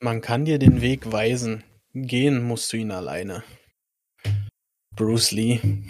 [0.00, 1.64] Man kann dir den Weg weisen.
[1.94, 3.42] Gehen musst du ihn alleine.
[4.94, 5.84] Bruce Lee.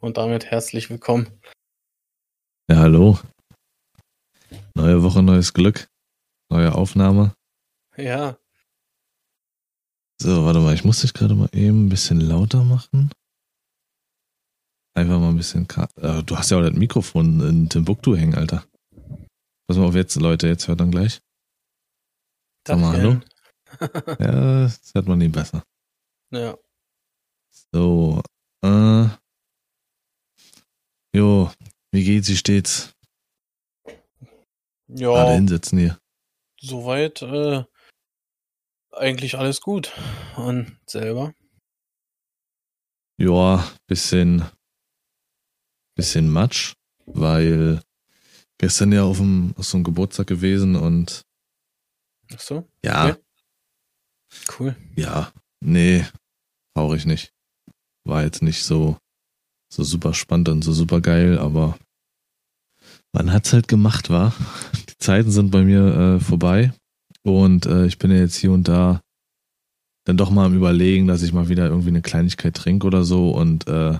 [0.00, 1.28] Und damit herzlich willkommen.
[2.70, 3.18] Ja, hallo.
[4.74, 5.86] Neue Woche, neues Glück.
[6.50, 7.34] Neue Aufnahme.
[7.96, 8.38] Ja.
[10.20, 13.10] So, warte mal, ich muss dich gerade mal eben ein bisschen lauter machen.
[14.94, 15.68] Einfach mal ein bisschen.
[15.96, 18.64] Äh, du hast ja auch das Mikrofon in Timbuktu hängen, Alter.
[19.66, 21.20] Pass mal auf jetzt, Leute, jetzt hört dann gleich.
[22.66, 23.20] Sag mal hallo.
[23.80, 25.64] Ja, das hört man nie besser.
[26.30, 26.56] Ja.
[27.72, 28.22] So,
[28.64, 29.06] äh.
[31.14, 31.50] Jo,
[31.90, 32.94] wie geht's, wie steht's?
[34.88, 35.08] Ja.
[35.10, 35.98] Gerade hinsetzen hier.
[36.60, 37.64] Soweit, äh,
[38.92, 39.92] eigentlich alles gut.
[40.36, 41.34] Und selber?
[43.18, 44.44] Ja, bisschen,
[45.94, 46.74] bisschen Matsch,
[47.06, 47.82] weil
[48.58, 51.22] gestern ja auf, dem, auf so einem Geburtstag gewesen und
[52.34, 52.68] Ach so?
[52.84, 53.22] ja, Okay.
[54.58, 54.76] Cool.
[54.96, 56.06] ja, nee,
[56.74, 57.32] traurig nicht.
[58.04, 58.96] War jetzt nicht so,
[59.72, 61.78] so super spannend und so super geil, aber
[63.12, 64.34] man hat's halt gemacht, war.
[64.88, 65.84] Die Zeiten sind bei mir
[66.16, 66.72] äh, vorbei
[67.22, 69.00] und äh, ich bin ja jetzt hier und da
[70.04, 73.30] dann doch mal am überlegen, dass ich mal wieder irgendwie eine Kleinigkeit trinke oder so
[73.30, 73.98] und äh,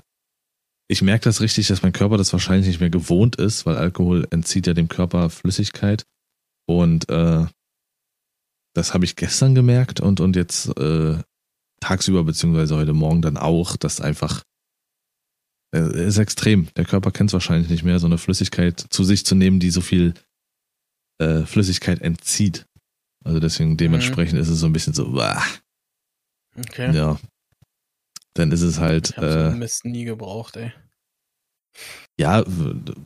[0.88, 4.26] ich merke das richtig, dass mein Körper das wahrscheinlich nicht mehr gewohnt ist, weil Alkohol
[4.30, 6.04] entzieht ja dem Körper Flüssigkeit
[6.66, 7.46] und äh,
[8.74, 11.18] das habe ich gestern gemerkt und, und jetzt äh,
[11.80, 14.42] tagsüber beziehungsweise heute Morgen dann auch, dass einfach
[15.74, 16.68] äh, ist extrem.
[16.76, 19.70] Der Körper kennt es wahrscheinlich nicht mehr, so eine Flüssigkeit zu sich zu nehmen, die
[19.70, 20.14] so viel
[21.18, 22.66] äh, Flüssigkeit entzieht.
[23.24, 25.42] Also deswegen dementsprechend ist es so ein bisschen so, bah,
[26.58, 26.94] Okay.
[26.94, 27.18] ja.
[28.34, 30.72] Dann ist es halt, Ich so äh, Mist nie gebraucht, ey.
[32.18, 32.44] ja,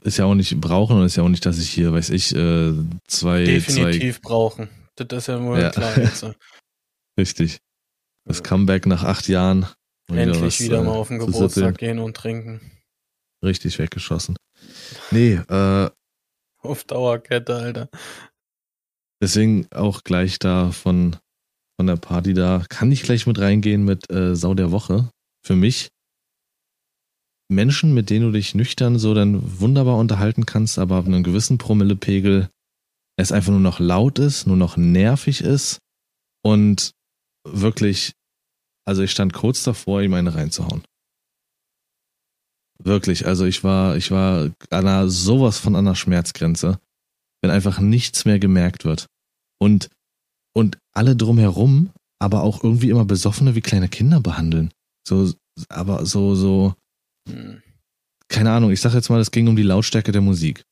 [0.02, 2.34] ist ja auch nicht brauchen und ist ja auch nicht, dass ich hier, weiß ich,
[2.34, 2.72] äh,
[3.06, 4.68] zwei, zwei, Definitiv brauchen.
[4.96, 5.70] Das ist ja wohl Ja.
[5.70, 6.24] klar jetzt.
[7.18, 7.58] richtig.
[8.24, 9.66] Das Comeback nach acht Jahren.
[10.08, 12.60] Endlich was, wieder äh, mal auf den Geburtstag gehen und trinken.
[13.44, 14.36] Richtig weggeschossen.
[15.10, 15.90] Nee, äh,
[16.62, 17.88] Auf Dauerkette, Alter.
[19.22, 21.16] deswegen auch gleich da von,
[21.78, 22.64] von der Party da.
[22.68, 25.10] Kann ich gleich mit reingehen mit äh, Sau der Woche.
[25.44, 25.88] Für mich.
[27.48, 31.58] Menschen, mit denen du dich nüchtern so dann wunderbar unterhalten kannst, aber ab einem gewissen
[31.58, 32.48] Promillepegel
[33.16, 35.78] es einfach nur noch laut ist, nur noch nervig ist
[36.42, 36.92] und
[37.44, 38.12] wirklich,
[38.84, 40.82] also ich stand kurz davor, ihm eine reinzuhauen.
[42.78, 46.78] Wirklich, also ich war, ich war an einer, sowas von einer Schmerzgrenze,
[47.40, 49.06] wenn einfach nichts mehr gemerkt wird.
[49.58, 49.88] Und,
[50.54, 54.72] und alle drumherum, aber auch irgendwie immer Besoffene wie kleine Kinder behandeln.
[55.08, 55.32] So,
[55.68, 56.74] aber so, so,
[57.28, 57.62] Hm.
[58.28, 60.64] keine Ahnung, ich sag jetzt mal, es ging um die Lautstärke der Musik.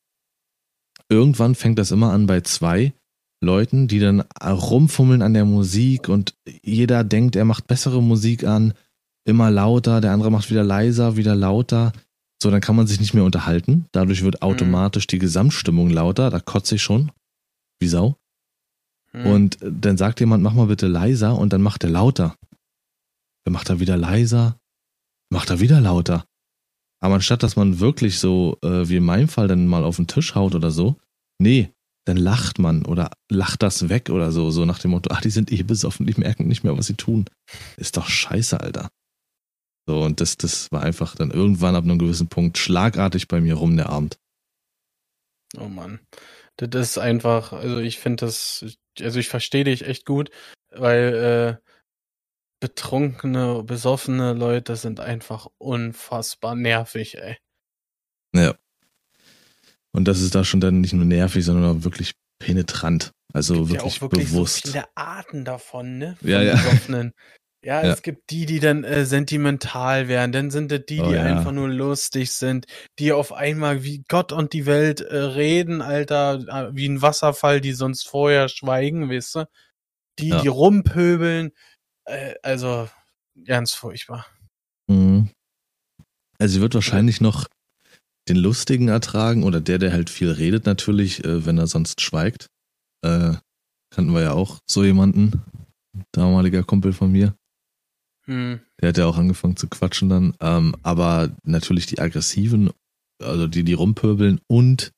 [1.08, 2.94] Irgendwann fängt das immer an bei zwei
[3.42, 8.74] Leuten, die dann rumfummeln an der Musik und jeder denkt, er macht bessere Musik an,
[9.24, 11.92] immer lauter, der andere macht wieder leiser, wieder lauter.
[12.42, 13.86] So, dann kann man sich nicht mehr unterhalten.
[13.92, 17.12] Dadurch wird automatisch die Gesamtstimmung lauter, da kotze ich schon.
[17.80, 18.16] Wie Sau.
[19.12, 19.26] Hm.
[19.26, 22.36] Und dann sagt jemand, mach mal bitte leiser und dann macht er lauter.
[23.44, 24.58] Dann macht er wieder leiser,
[25.30, 26.24] macht er wieder lauter.
[27.04, 30.06] Aber anstatt, dass man wirklich so, äh, wie in meinem Fall, dann mal auf den
[30.06, 30.96] Tisch haut oder so,
[31.38, 31.70] nee,
[32.06, 35.28] dann lacht man oder lacht das weg oder so, so nach dem Motto, ach, die
[35.28, 37.26] sind eh besoffen, die merken nicht mehr, was sie tun.
[37.76, 38.88] Ist doch scheiße, Alter.
[39.86, 43.56] So, und das, das war einfach dann irgendwann ab einem gewissen Punkt schlagartig bei mir
[43.56, 44.16] rum der Abend.
[45.58, 46.00] Oh Mann.
[46.56, 48.64] Das ist einfach, also ich finde das,
[48.98, 50.30] also ich verstehe dich echt gut,
[50.70, 51.73] weil äh,
[52.68, 57.36] betrunkene, besoffene Leute sind einfach unfassbar nervig, ey.
[58.34, 58.54] Ja.
[59.92, 63.12] Und das ist da schon dann nicht nur nervig, sondern auch wirklich penetrant.
[63.34, 64.66] Also gibt ja wirklich, auch wirklich bewusst.
[64.66, 66.16] so viele Arten davon, ne?
[66.20, 66.54] Von Ja, ja.
[66.54, 67.12] Besoffenen.
[67.66, 67.92] Ja, Ja.
[67.94, 71.22] es gibt die, die dann äh, sentimental werden, dann sind es die, Oh, die ja.
[71.22, 72.66] einfach nur lustig sind,
[72.98, 77.62] die auf einmal wie Gott und die Welt äh, reden, Alter, äh, wie ein Wasserfall,
[77.62, 79.44] die sonst vorher schweigen, weißt du?
[80.18, 80.42] Die, Ja.
[80.42, 81.52] die rumpöbeln,
[82.06, 82.88] äh, also
[83.44, 84.26] ganz furchtbar.
[84.88, 85.30] Mhm.
[86.38, 87.46] Also sie wird wahrscheinlich noch
[88.28, 92.48] den Lustigen ertragen oder der, der halt viel redet natürlich, äh, wenn er sonst schweigt.
[93.02, 93.34] Äh,
[93.90, 95.42] kannten wir ja auch so jemanden,
[96.12, 97.34] damaliger Kumpel von mir.
[98.26, 98.60] Hm.
[98.80, 100.34] Der hat ja auch angefangen zu quatschen dann.
[100.40, 102.70] Ähm, aber natürlich die Aggressiven,
[103.22, 104.92] also die, die rumpöbeln und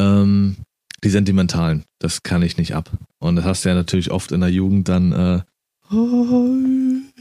[0.00, 0.56] ähm,
[1.04, 2.90] die Sentimentalen, das kann ich nicht ab.
[3.18, 5.42] Und das hast du ja natürlich oft in der Jugend dann, äh,
[5.90, 6.56] oh,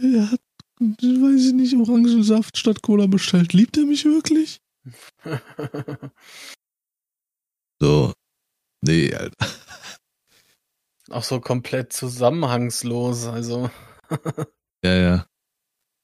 [0.02, 0.42] er hat,
[0.80, 3.54] weiß ich nicht, Orangensaft statt Cola bestellt.
[3.54, 4.62] Liebt er mich wirklich?
[7.82, 8.14] So,
[8.82, 9.48] nee, Alter.
[11.10, 13.70] Auch so komplett zusammenhangslos, also.
[14.84, 15.28] ja, ja.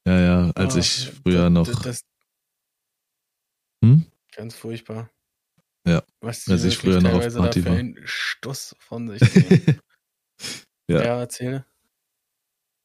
[0.06, 1.66] Ja, ja, als oh, ich früher noch.
[1.82, 2.02] Das,
[3.84, 4.04] hm?
[4.34, 5.10] Ganz furchtbar.
[5.86, 6.02] Ja.
[6.20, 8.06] Was als ich früher noch auf Party war.
[8.06, 9.20] Stuss von sich.
[10.88, 11.02] ja.
[11.02, 11.66] ja, erzähle.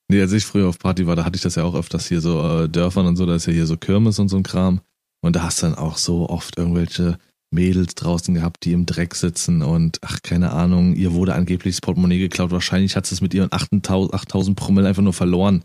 [0.09, 2.21] Nee, als ich früher auf Party war, da hatte ich das ja auch öfters hier
[2.21, 4.81] so äh, Dörfern und so, da ist ja hier so Kirmes und so ein Kram.
[5.21, 7.17] Und da hast du dann auch so oft irgendwelche
[7.51, 11.81] Mädels draußen gehabt, die im Dreck sitzen und ach, keine Ahnung, ihr wurde angeblich das
[11.81, 12.51] Portemonnaie geklaut.
[12.51, 15.63] Wahrscheinlich hat es mit ihren 8000, 8000 Promille einfach nur verloren.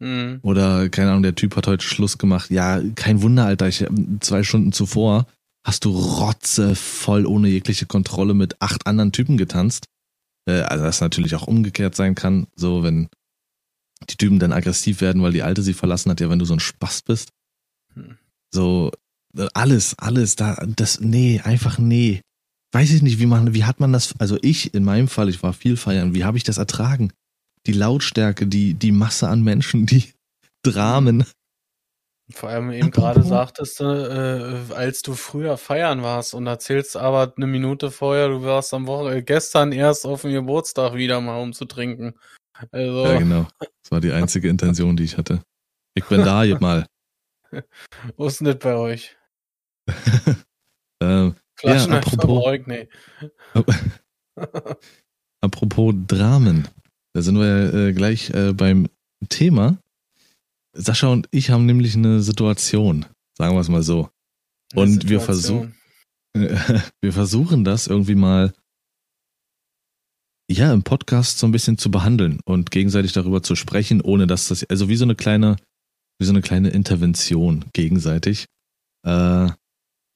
[0.00, 0.38] Mhm.
[0.42, 2.50] Oder, keine Ahnung, der Typ hat heute Schluss gemacht.
[2.50, 3.68] Ja, kein Wunder, Alter.
[3.68, 3.84] Ich,
[4.20, 5.26] zwei Stunden zuvor
[5.64, 9.86] hast du Rotze voll ohne jegliche Kontrolle mit acht anderen Typen getanzt.
[10.48, 12.46] Äh, also, das natürlich auch umgekehrt sein kann.
[12.56, 13.08] So, wenn
[14.08, 16.54] die Typen dann aggressiv werden, weil die Alte sie verlassen hat, ja, wenn du so
[16.54, 17.30] ein Spaß bist.
[17.94, 18.18] Mhm.
[18.52, 18.90] So,
[19.54, 22.20] alles, alles, da, das, nee, einfach nee.
[22.72, 25.42] Weiß ich nicht, wie man, wie hat man das, also ich in meinem Fall, ich
[25.42, 27.12] war viel feiern, wie habe ich das ertragen?
[27.66, 30.12] Die Lautstärke, die, die Masse an Menschen, die
[30.62, 31.24] Dramen.
[32.32, 37.32] Vor allem eben gerade sagtest du, äh, als du früher feiern warst und erzählst aber
[37.36, 41.52] eine Minute vorher, du warst am Wochenende, gestern erst auf dem Geburtstag wieder mal um
[41.52, 42.14] zu trinken.
[42.70, 43.04] Also.
[43.04, 43.48] Ja, genau.
[43.58, 45.42] Das war die einzige Intention, die ich hatte.
[45.94, 46.86] Ich bin da jetzt mal.
[48.16, 49.16] Wo ist das bei euch?
[51.02, 52.88] ähm, ja, apropos, nee.
[55.40, 56.68] apropos Dramen.
[57.12, 58.88] Da sind wir äh, gleich äh, beim
[59.28, 59.78] Thema.
[60.72, 64.08] Sascha und ich haben nämlich eine Situation, sagen wir es mal so.
[64.74, 65.74] Und wir versuchen,
[66.32, 68.52] wir versuchen das irgendwie mal,
[70.50, 74.48] ja, im Podcast so ein bisschen zu behandeln und gegenseitig darüber zu sprechen, ohne dass
[74.48, 75.56] das, also wie so eine kleine,
[76.18, 78.46] wie so eine kleine Intervention gegenseitig.
[79.06, 79.50] Äh,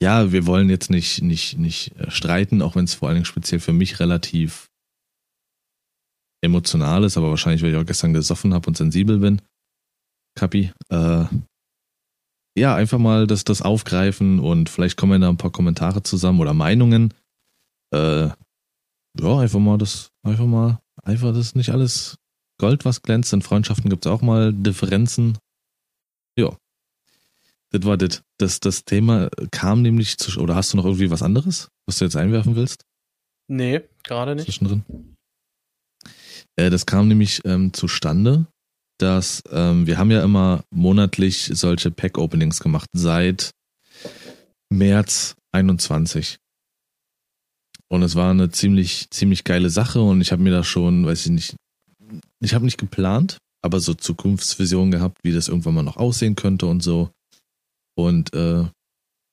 [0.03, 3.61] ja, wir wollen jetzt nicht, nicht, nicht streiten, auch wenn es vor allen Dingen speziell
[3.61, 4.67] für mich relativ
[6.43, 9.41] emotional ist, aber wahrscheinlich, weil ich auch gestern gesoffen habe und sensibel bin.
[10.37, 10.73] Kapi.
[10.91, 11.25] Äh,
[12.59, 16.55] ja, einfach mal das, das aufgreifen und vielleicht kommen da ein paar Kommentare zusammen oder
[16.55, 17.15] Meinungen.
[17.93, 18.31] Äh,
[19.21, 22.17] ja, einfach mal das, einfach mal, einfach das nicht alles
[22.59, 23.33] Gold, was glänzt.
[23.33, 25.39] In Freundschaften gibt es auch mal Differenzen.
[26.39, 26.57] Ja.
[27.71, 28.23] Das war das.
[28.39, 32.05] Das, das Thema kam nämlich zu, oder hast du noch irgendwie was anderes, was du
[32.05, 32.85] jetzt einwerfen willst?
[33.49, 34.47] Nee, gerade nicht.
[34.47, 34.85] Zwischendrin.
[36.57, 38.47] Äh, das kam nämlich ähm, zustande,
[38.99, 43.51] dass ähm, wir haben ja immer monatlich solche Pack-Openings gemacht seit
[44.71, 46.39] März 21.
[47.89, 51.27] Und es war eine ziemlich, ziemlich geile Sache und ich habe mir da schon, weiß
[51.27, 51.57] ich nicht,
[52.41, 56.67] ich habe nicht geplant, aber so Zukunftsvisionen gehabt, wie das irgendwann mal noch aussehen könnte
[56.67, 57.11] und so.
[57.97, 58.65] Und äh,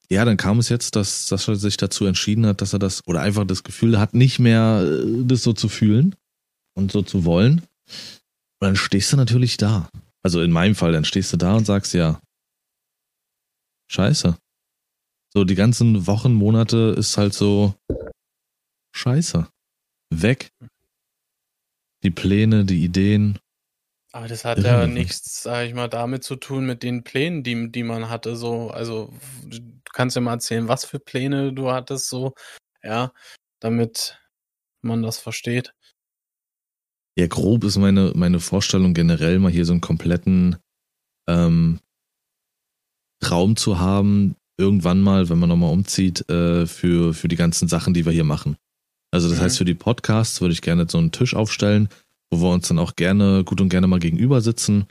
[0.10, 3.22] ja, dann kam es jetzt, dass Sascha sich dazu entschieden hat, dass er das oder
[3.22, 6.16] einfach das Gefühl hat, nicht mehr äh, das so zu fühlen
[6.76, 7.62] und so zu wollen.
[8.60, 9.90] Und dann stehst du natürlich da.
[10.22, 12.20] Also in meinem Fall, dann stehst du da und sagst ja,
[13.90, 14.38] scheiße.
[15.34, 17.74] So die ganzen Wochen, Monate ist halt so
[18.92, 19.48] scheiße.
[20.10, 20.52] Weg.
[22.04, 23.40] Die Pläne, die Ideen,
[24.14, 27.72] aber das hat ja nichts, sag ich mal, damit zu tun mit den Plänen, die,
[27.72, 28.36] die man hatte.
[28.36, 29.14] So, also
[29.46, 29.60] du
[29.94, 32.34] kannst ja mal erzählen, was für Pläne du hattest, so,
[32.84, 33.14] ja,
[33.62, 34.20] damit
[34.82, 35.74] man das versteht.
[37.18, 40.58] Ja, grob ist meine, meine Vorstellung generell mal hier so einen kompletten
[41.30, 41.80] ähm,
[43.24, 47.94] Raum zu haben, irgendwann mal, wenn man nochmal umzieht, äh, für, für die ganzen Sachen,
[47.94, 48.58] die wir hier machen.
[49.12, 49.44] Also das mhm.
[49.44, 51.90] heißt, für die Podcasts würde ich gerne so einen Tisch aufstellen,
[52.32, 54.88] wo wir uns dann auch gerne, gut und gerne mal gegenüber sitzen.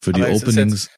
[0.00, 0.90] Für die Aber Openings.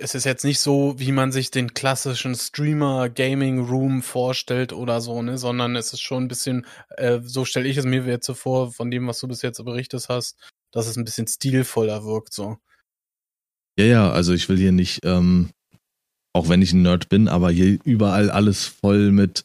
[0.00, 5.02] Es ist jetzt nicht so, wie man sich den klassischen Streamer Gaming Room vorstellt oder
[5.02, 6.64] so, ne, sondern es ist schon ein bisschen,
[6.96, 9.62] äh, so stelle ich es mir jetzt so vor, von dem, was du bis jetzt
[9.62, 10.38] berichtet hast,
[10.72, 12.56] dass es ein bisschen stilvoller wirkt, so.
[13.78, 15.50] Ja, ja, also ich will hier nicht, ähm,
[16.32, 19.42] auch wenn ich ein Nerd bin, aber hier überall alles voll mit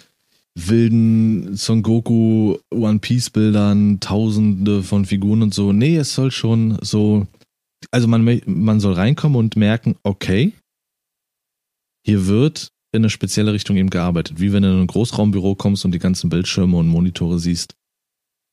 [0.57, 5.71] wilden Son Goku One Piece Bildern, tausende von Figuren und so.
[5.71, 7.27] Nee, es soll schon so,
[7.91, 10.53] also man, man soll reinkommen und merken, okay,
[12.05, 14.39] hier wird in eine spezielle Richtung eben gearbeitet.
[14.39, 17.75] Wie wenn du in ein Großraumbüro kommst und die ganzen Bildschirme und Monitore siehst.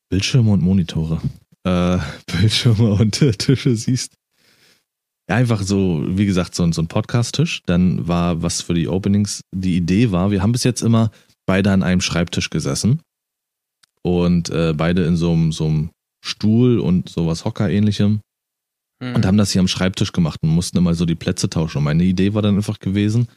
[0.09, 1.21] Bildschirme und Monitore.
[1.63, 1.97] Äh,
[2.31, 4.13] Bildschirme und Tische siehst.
[5.27, 7.63] einfach so, wie gesagt, so, so ein Podcast-Tisch.
[7.65, 11.09] Dann war, was für die Openings die Idee war, wir haben bis jetzt immer
[11.45, 13.01] beide an einem Schreibtisch gesessen
[14.01, 15.89] und äh, beide in so einem, so einem
[16.23, 18.21] Stuhl und sowas Hocker-ähnlichem
[19.01, 19.15] mhm.
[19.15, 21.79] und haben das hier am Schreibtisch gemacht und mussten immer so die Plätze tauschen.
[21.79, 23.27] Und meine Idee war dann einfach gewesen,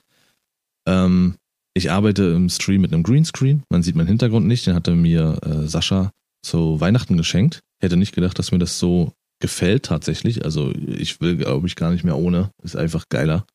[0.87, 1.37] ähm,
[1.75, 5.39] ich arbeite im Stream mit einem Greenscreen, man sieht meinen Hintergrund nicht, den hatte mir
[5.43, 6.11] äh, Sascha
[6.43, 7.61] zu Weihnachten geschenkt.
[7.81, 10.45] Hätte nicht gedacht, dass mir das so gefällt tatsächlich.
[10.45, 12.51] Also ich will, glaube ich, gar nicht mehr ohne.
[12.63, 13.47] Ist einfach geiler.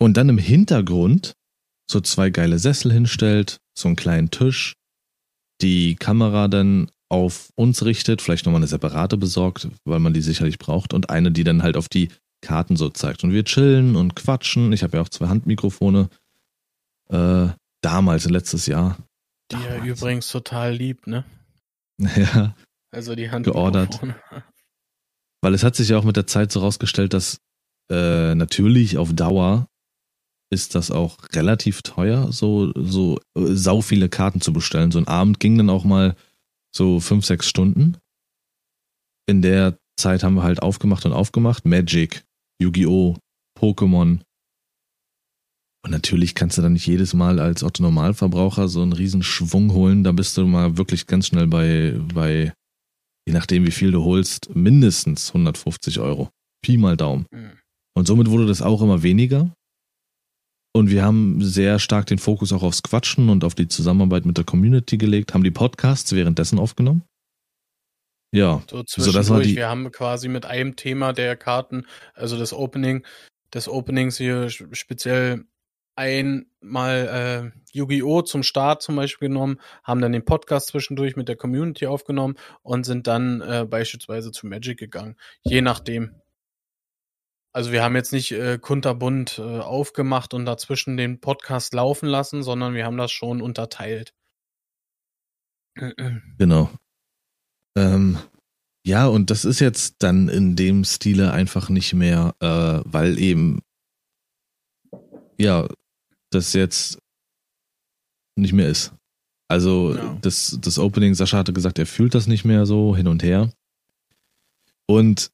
[0.00, 1.34] Und dann im Hintergrund
[1.92, 4.74] so zwei geile Sessel hinstellt, so einen kleinen Tisch,
[5.60, 10.58] die Kamera dann auf uns richtet, vielleicht nochmal eine separate besorgt, weil man die sicherlich
[10.58, 12.08] braucht, und eine, die dann halt auf die
[12.40, 13.22] Karten so zeigt.
[13.22, 14.72] Und wir chillen und quatschen.
[14.72, 16.08] Ich habe ja auch zwei Handmikrofone.
[17.10, 17.48] Äh,
[17.82, 18.98] damals, letztes Jahr.
[19.50, 21.24] Die er übrigens total liebt, ne?
[22.16, 22.56] Ja.
[22.90, 24.00] Also die Hand geordert.
[25.40, 27.38] Weil es hat sich ja auch mit der Zeit so rausgestellt, dass
[27.90, 29.66] äh, natürlich auf Dauer
[30.52, 34.92] ist das auch relativ teuer, so, so äh, sau viele Karten zu bestellen.
[34.92, 36.14] So ein Abend ging dann auch mal
[36.74, 37.96] so fünf, sechs Stunden.
[39.26, 41.64] In der Zeit haben wir halt aufgemacht und aufgemacht.
[41.64, 42.24] Magic,
[42.60, 43.16] Yu-Gi-Oh!,
[43.58, 44.20] Pokémon,
[45.84, 49.72] und natürlich kannst du dann nicht jedes Mal als Otto Normalverbraucher so einen riesen Schwung
[49.72, 50.04] holen.
[50.04, 52.52] Da bist du mal wirklich ganz schnell bei, bei,
[53.26, 56.30] je nachdem wie viel du holst, mindestens 150 Euro.
[56.64, 57.26] Pi mal Daumen.
[57.32, 57.58] Mhm.
[57.94, 59.52] Und somit wurde das auch immer weniger.
[60.74, 64.38] Und wir haben sehr stark den Fokus auch aufs Quatschen und auf die Zusammenarbeit mit
[64.38, 67.02] der Community gelegt, haben die Podcasts währenddessen aufgenommen.
[68.34, 69.56] Ja, so, so das war die.
[69.56, 73.04] Wir haben quasi mit einem Thema der Karten, also das Opening,
[73.52, 75.44] des Openings hier speziell
[75.94, 78.22] einmal äh, Yu-Gi-Oh!
[78.22, 82.84] zum Start zum Beispiel genommen, haben dann den Podcast zwischendurch mit der Community aufgenommen und
[82.84, 85.16] sind dann äh, beispielsweise zu Magic gegangen.
[85.42, 86.21] Je nachdem.
[87.54, 92.42] Also wir haben jetzt nicht äh, kunterbunt äh, aufgemacht und dazwischen den Podcast laufen lassen,
[92.42, 94.14] sondern wir haben das schon unterteilt.
[96.38, 96.70] Genau.
[97.76, 98.18] Ähm,
[98.84, 103.60] ja, und das ist jetzt dann in dem Stile einfach nicht mehr, äh, weil eben
[105.38, 105.68] ja,
[106.30, 106.98] das jetzt
[108.36, 108.92] nicht mehr ist.
[109.48, 110.18] Also ja.
[110.22, 113.50] das, das Opening, Sascha hatte gesagt, er fühlt das nicht mehr so hin und her.
[114.86, 115.30] Und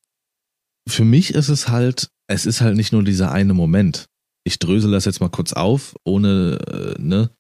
[0.89, 4.07] für mich ist es halt, es ist halt nicht nur dieser eine Moment.
[4.45, 6.59] Ich drösel das jetzt mal kurz auf, ohne,
[6.99, 7.31] äh, ne?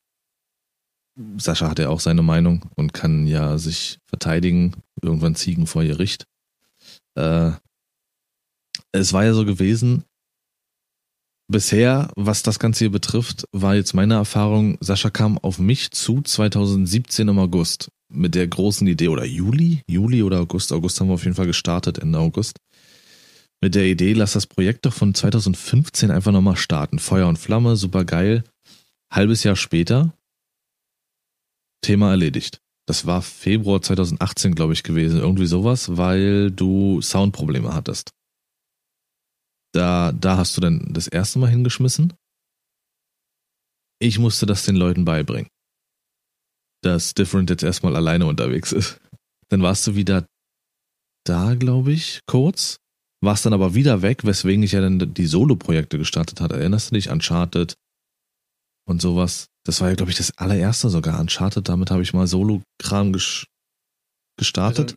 [1.38, 6.26] Sascha hat ja auch seine Meinung und kann ja sich verteidigen, irgendwann Ziegen vor Gericht.
[7.16, 7.52] Äh,
[8.92, 10.04] es war ja so gewesen,
[11.50, 16.20] Bisher, was das Ganze hier betrifft, war jetzt meine Erfahrung, Sascha kam auf mich zu
[16.20, 19.80] 2017 im August mit der großen Idee, oder Juli?
[19.88, 20.74] Juli oder August?
[20.74, 22.58] August haben wir auf jeden Fall gestartet, Ende August.
[23.60, 26.98] Mit der Idee, lass das Projekt doch von 2015 einfach nochmal starten.
[26.98, 28.44] Feuer und Flamme, super geil.
[29.10, 30.12] Halbes Jahr später,
[31.82, 32.60] Thema erledigt.
[32.86, 35.20] Das war Februar 2018, glaube ich, gewesen.
[35.20, 38.12] Irgendwie sowas, weil du Soundprobleme hattest.
[39.72, 42.14] Da, da hast du dann das erste Mal hingeschmissen.
[44.00, 45.50] Ich musste das den Leuten beibringen.
[46.82, 49.00] Dass Different jetzt erstmal alleine unterwegs ist.
[49.48, 50.26] Dann warst du wieder
[51.24, 52.80] da, glaube ich, kurz.
[53.20, 56.56] Warst dann aber wieder weg, weswegen ich ja dann die Solo-Projekte gestartet hatte.
[56.56, 57.10] Erinnerst du dich?
[57.10, 57.74] Uncharted
[58.86, 59.48] und sowas.
[59.64, 61.20] Das war ja, glaube ich, das allererste sogar.
[61.20, 64.90] Uncharted, damit habe ich mal Solo-Kram gestartet.
[64.90, 64.96] Also,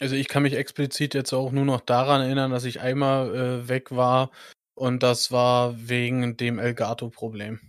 [0.00, 3.68] also ich kann mich explizit jetzt auch nur noch daran erinnern, dass ich einmal äh,
[3.68, 4.30] weg war
[4.74, 7.60] und das war wegen dem Elgato-Problem.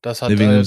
[0.00, 0.62] Das hat nee,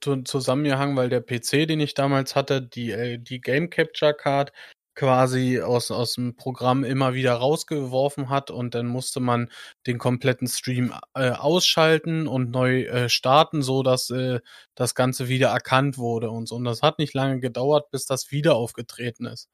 [0.00, 4.52] zu, zusammengehangen, weil der PC, den ich damals hatte, die, äh, die Game Capture Card
[4.94, 9.50] quasi aus, aus dem Programm immer wieder rausgeworfen hat und dann musste man
[9.86, 14.40] den kompletten Stream äh, ausschalten und neu äh, starten, so dass äh,
[14.74, 16.56] das Ganze wieder erkannt wurde und so.
[16.56, 19.48] Und das hat nicht lange gedauert, bis das wieder aufgetreten ist.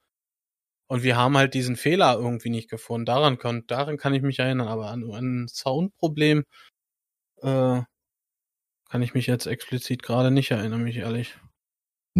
[0.88, 3.04] Und wir haben halt diesen Fehler irgendwie nicht gefunden.
[3.06, 6.44] Daran, kann, daran kann ich mich erinnern, aber an, ein Soundproblem
[7.42, 7.82] äh,
[8.90, 11.36] kann ich mich jetzt explizit gerade nicht erinnern, mich ehrlich.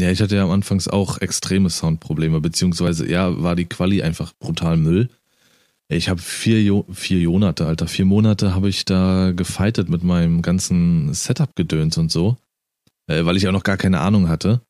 [0.00, 4.33] Ja, ich hatte ja am Anfangs auch extreme Soundprobleme, beziehungsweise ja, war die Quali einfach
[4.38, 5.09] brutal Müll.
[5.88, 10.43] Ich habe vier, jo vier Monate, Alter, vier Monate habe ich da gefightet mit meinem
[10.43, 12.37] ganzen Setup-Gedöns und so,
[13.07, 14.61] äh, weil ich auch noch gar keine Ahnung hatte.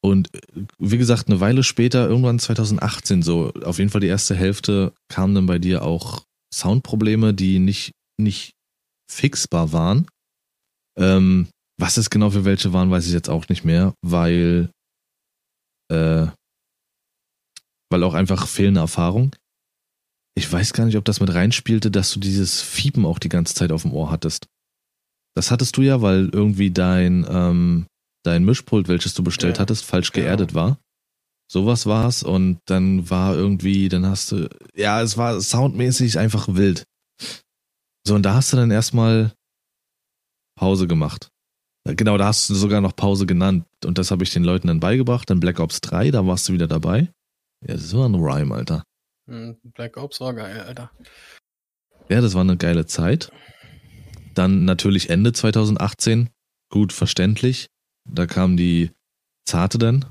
[0.00, 0.30] Und
[0.78, 5.34] wie gesagt, eine Weile später, irgendwann 2018 so, auf jeden Fall die erste Hälfte, kamen
[5.34, 6.22] dann bei dir auch
[6.54, 8.52] Soundprobleme, die nicht, nicht
[9.10, 10.06] fixbar waren.
[10.96, 14.70] Ähm, was es genau für welche waren, weiß ich jetzt auch nicht mehr, weil,
[15.90, 16.26] äh,
[17.90, 19.34] weil auch einfach fehlende Erfahrung.
[20.34, 23.54] Ich weiß gar nicht, ob das mit reinspielte, dass du dieses Fiepen auch die ganze
[23.54, 24.46] Zeit auf dem Ohr hattest.
[25.34, 27.86] Das hattest du ja, weil irgendwie dein, ähm,
[28.24, 30.26] dein Mischpult, welches du bestellt ja, hattest, falsch genau.
[30.26, 30.78] geerdet war.
[31.50, 36.84] Sowas war's und dann war irgendwie, dann hast du, ja, es war soundmäßig einfach wild.
[38.06, 39.32] So, und da hast du dann erstmal
[40.58, 41.30] Pause gemacht.
[41.96, 43.66] Genau, da hast du sogar noch Pause genannt.
[43.84, 45.30] Und das habe ich den Leuten dann beigebracht.
[45.30, 47.10] Dann Black Ops 3, da warst du wieder dabei.
[47.66, 48.84] Ja, das war ein Rhyme, Alter.
[49.28, 50.90] Hm, Black Ops war geil, Alter.
[52.08, 53.30] Ja, das war eine geile Zeit.
[54.34, 56.30] Dann natürlich Ende 2018.
[56.70, 57.68] Gut verständlich.
[58.04, 58.90] Da kam die
[59.44, 60.06] Zarte dann.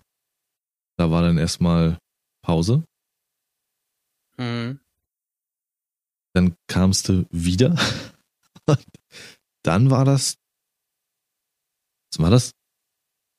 [0.98, 1.98] Da war dann erstmal
[2.44, 2.84] Pause.
[4.38, 4.80] Mhm.
[6.34, 7.76] Dann kamst du wieder.
[9.64, 10.38] dann war das.
[12.18, 12.52] Was war das?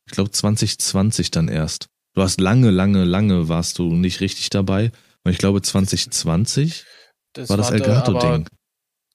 [0.06, 1.88] Ich glaube 2020 dann erst.
[2.14, 4.92] Du hast lange, lange, lange warst du nicht richtig dabei.
[5.25, 6.87] Und ich glaube 2020
[7.32, 8.47] das war das Elgato-Ding.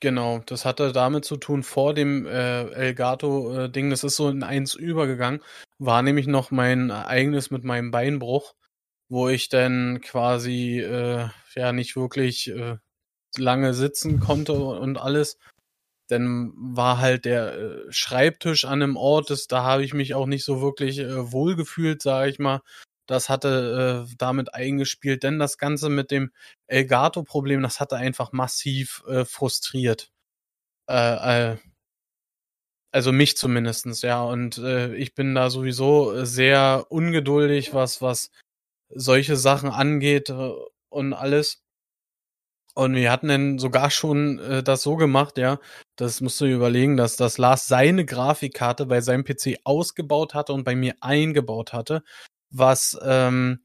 [0.02, 3.90] Genau, das hatte damit zu tun vor dem äh, Elgato-Ding.
[3.90, 5.42] Das ist so in eins übergegangen.
[5.80, 8.54] War nämlich noch mein eigenes mit meinem Beinbruch,
[9.08, 12.76] wo ich dann quasi äh, ja nicht wirklich äh,
[13.38, 15.38] lange sitzen konnte und alles.
[16.14, 20.28] Dann war halt der äh, Schreibtisch an einem Ort, das, da habe ich mich auch
[20.28, 22.62] nicht so wirklich äh, wohlgefühlt, sage ich mal.
[23.08, 26.32] Das hatte äh, damit eingespielt, denn das Ganze mit dem
[26.68, 30.12] Elgato-Problem, das hatte einfach massiv äh, frustriert.
[30.90, 31.58] Äh, äh,
[32.92, 34.24] also mich zumindestens, ja.
[34.24, 38.30] Und äh, ich bin da sowieso sehr ungeduldig, was, was
[38.90, 40.52] solche Sachen angeht äh,
[40.90, 41.63] und alles.
[42.76, 45.60] Und wir hatten dann sogar schon äh, das so gemacht, ja.
[45.96, 50.64] Das musst du überlegen, dass das Lars seine Grafikkarte bei seinem PC ausgebaut hatte und
[50.64, 52.04] bei mir eingebaut hatte
[52.54, 53.60] was ähm,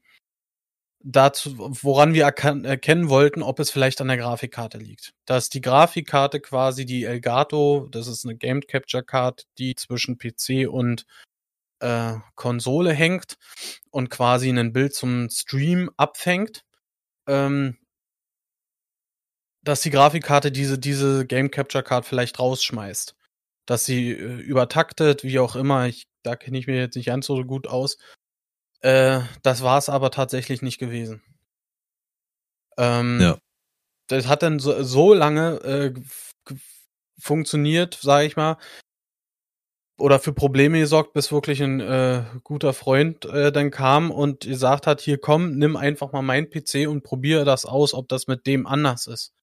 [1.01, 5.13] dazu, woran wir erkennen wollten, ob es vielleicht an der Grafikkarte liegt.
[5.25, 10.67] Dass die Grafikkarte quasi die Elgato, das ist eine Game Capture Card, die zwischen PC
[10.69, 11.05] und
[11.79, 13.37] äh, Konsole hängt
[13.91, 16.65] und quasi ein Bild zum Stream abfängt.
[17.27, 17.77] Ähm,
[19.63, 23.15] dass die Grafikkarte diese, diese Game Capture Card vielleicht rausschmeißt.
[23.65, 25.87] Dass sie äh, übertaktet, wie auch immer.
[25.87, 27.97] Ich, da kenne ich mir jetzt nicht ganz so gut aus.
[28.81, 31.21] Äh, das war es aber tatsächlich nicht gewesen.
[32.77, 33.37] Ähm, ja.
[34.07, 35.93] Das hat dann so, so lange äh,
[37.19, 38.57] funktioniert, sage ich mal,
[39.99, 44.87] oder für Probleme gesorgt, bis wirklich ein äh, guter Freund äh, dann kam und gesagt
[44.87, 48.47] hat, hier komm, nimm einfach mal meinen PC und probiere das aus, ob das mit
[48.47, 49.33] dem anders ist.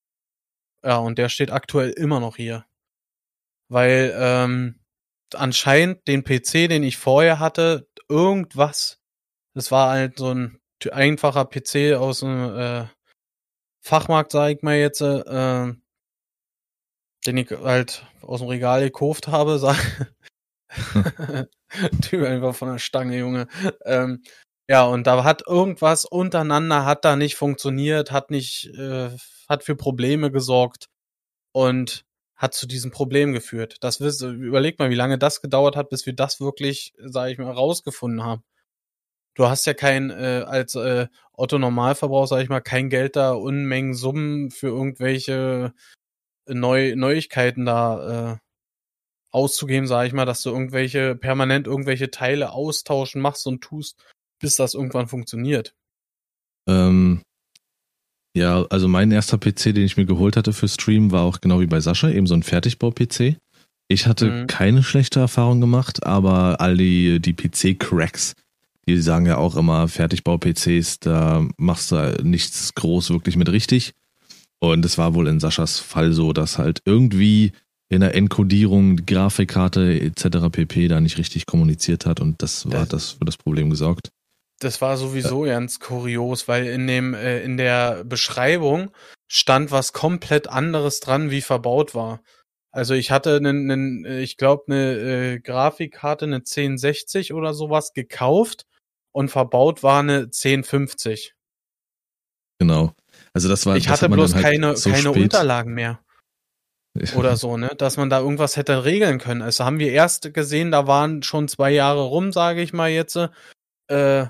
[0.87, 2.65] Ja, und der steht aktuell immer noch hier.
[3.69, 4.81] Weil ähm,
[5.35, 9.01] anscheinend den PC, den ich vorher hatte, irgendwas
[9.57, 10.61] das war halt so ein
[10.93, 12.85] einfacher PC aus dem äh,
[13.81, 15.73] Fachmarkt, sag ich mal jetzt, äh,
[17.27, 19.79] den ich halt aus dem Regal gekauft habe, sag.
[22.03, 23.49] typ einfach von der Stange, Junge.
[23.87, 24.23] Ähm,
[24.69, 29.11] ja, und da hat irgendwas untereinander hat da nicht funktioniert, hat nicht, äh,
[29.49, 30.89] hat für Probleme gesorgt
[31.53, 32.05] und
[32.37, 33.77] hat zu diesem Problem geführt.
[33.81, 37.51] Das überleg mal, wie lange das gedauert hat, bis wir das wirklich, sag ich mal,
[37.51, 38.45] rausgefunden haben
[39.37, 43.33] du hast ja kein, äh, als äh, Otto Normalverbraucher, sag ich mal, kein Geld da,
[43.33, 45.73] Unmengen Summen für irgendwelche
[46.49, 48.37] Neu Neuigkeiten da äh,
[49.31, 54.03] auszugeben, sag ich mal, dass du irgendwelche, permanent irgendwelche Teile austauschen machst und tust,
[54.41, 55.75] bis das irgendwann funktioniert.
[56.69, 57.23] Ähm,
[58.37, 61.61] ja, also mein erster PC, den ich mir geholt hatte für Stream, war auch genau
[61.61, 63.37] wie bei Sascha, eben so ein Fertigbau-PC.
[63.89, 64.47] Ich hatte mhm.
[64.47, 68.35] keine schlechte Erfahrung gemacht, aber all die, die PC-Cracks,
[68.87, 73.95] die sagen ja auch immer, Fertigbau-PCs, da machst du nichts groß wirklich mit richtig.
[74.59, 77.53] Und es war wohl in Saschas Fall so, dass halt irgendwie
[77.89, 80.51] in der Enkodierung die Grafikkarte etc.
[80.51, 80.89] pp.
[80.89, 84.11] da nicht richtig kommuniziert hat und das war das für das Problem gesorgt.
[84.59, 85.55] Das war sowieso ja.
[85.55, 88.91] ganz kurios, weil in dem äh, in der Beschreibung
[89.29, 92.23] stand was komplett anderes dran, wie verbaut war.
[92.73, 98.67] Also ich hatte einen, einen ich glaube eine äh, Grafikkarte, eine 1060 oder sowas gekauft
[99.13, 101.35] und verbaut war eine 1050.
[102.59, 102.95] Genau.
[103.33, 103.77] Also das war.
[103.77, 106.01] Ich hatte bloß halt keine, so keine Unterlagen mehr.
[107.15, 107.73] Oder so, ne?
[107.77, 109.43] Dass man da irgendwas hätte regeln können.
[109.43, 113.19] Also haben wir erst gesehen, da waren schon zwei Jahre rum, sage ich mal jetzt.
[113.89, 114.27] Äh,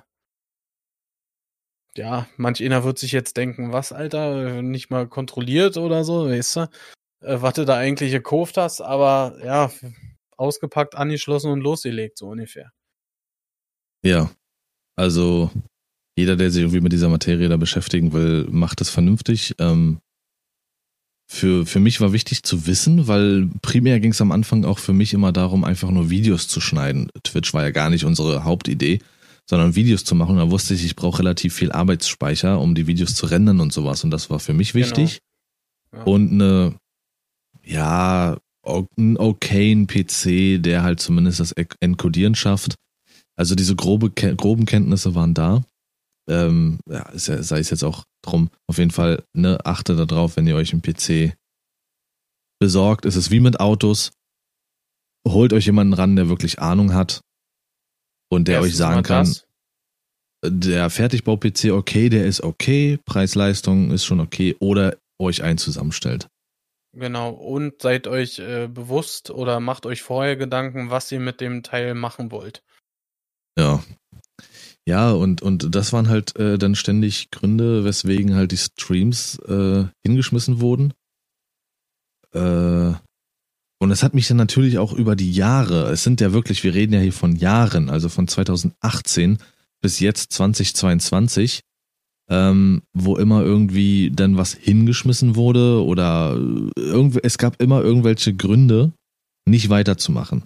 [1.99, 6.57] ja, manch einer wird sich jetzt denken, was, Alter, nicht mal kontrolliert oder so, weißt
[6.57, 6.61] du?
[7.21, 9.71] Äh, was du da eigentlich gekauft hast, aber ja,
[10.37, 12.73] ausgepackt, angeschlossen und losgelegt, so ungefähr.
[14.05, 14.31] Ja,
[14.97, 15.51] also
[16.17, 19.55] jeder, der sich irgendwie mit dieser Materie da beschäftigen will, macht es vernünftig.
[19.59, 20.01] Ähm,
[21.29, 24.93] für, für mich war wichtig zu wissen, weil primär ging es am Anfang auch für
[24.93, 27.11] mich immer darum, einfach nur Videos zu schneiden.
[27.25, 29.01] Twitch war ja gar nicht unsere Hauptidee,
[29.49, 30.37] sondern Videos zu machen.
[30.37, 34.05] Da wusste ich, ich brauche relativ viel Arbeitsspeicher, um die Videos zu rendern und sowas.
[34.05, 34.85] Und das war für mich genau.
[34.85, 35.21] wichtig.
[35.91, 36.05] Genau.
[36.05, 36.13] Ja.
[36.13, 36.75] Und eine,
[37.65, 42.75] ja, einen okayen PC, der halt zumindest das Encodieren schafft.
[43.37, 45.65] Also diese grobe, groben Kenntnisse waren da.
[46.29, 48.51] Ähm, ja, sei es jetzt auch drum.
[48.67, 51.37] Auf jeden Fall, ne, achtet darauf, wenn ihr euch einen PC
[52.59, 53.05] besorgt.
[53.05, 54.11] Es ist wie mit Autos.
[55.29, 57.21] Holt euch jemanden ran, der wirklich Ahnung hat
[58.29, 59.35] und der Erstens euch sagen kann,
[60.45, 66.29] der Fertigbau-PC, okay, der ist okay, Preis-Leistung ist schon okay, oder euch einen zusammenstellt.
[66.93, 71.63] Genau, und seid euch äh, bewusst oder macht euch vorher Gedanken, was ihr mit dem
[71.63, 72.63] Teil machen wollt.
[73.59, 73.83] Ja.
[74.89, 79.87] Ja, und, und das waren halt äh, dann ständig Gründe, weswegen halt die Streams äh,
[80.07, 80.95] hingeschmissen wurden.
[82.33, 82.95] Äh,
[83.79, 86.75] und es hat mich dann natürlich auch über die Jahre, es sind ja wirklich, wir
[86.75, 89.39] reden ja hier von Jahren, also von 2018
[89.83, 91.61] bis jetzt 2022,
[92.29, 96.35] ähm, wo immer irgendwie dann was hingeschmissen wurde oder
[96.77, 98.93] irgendwie, es gab immer irgendwelche Gründe,
[99.47, 100.45] nicht weiterzumachen.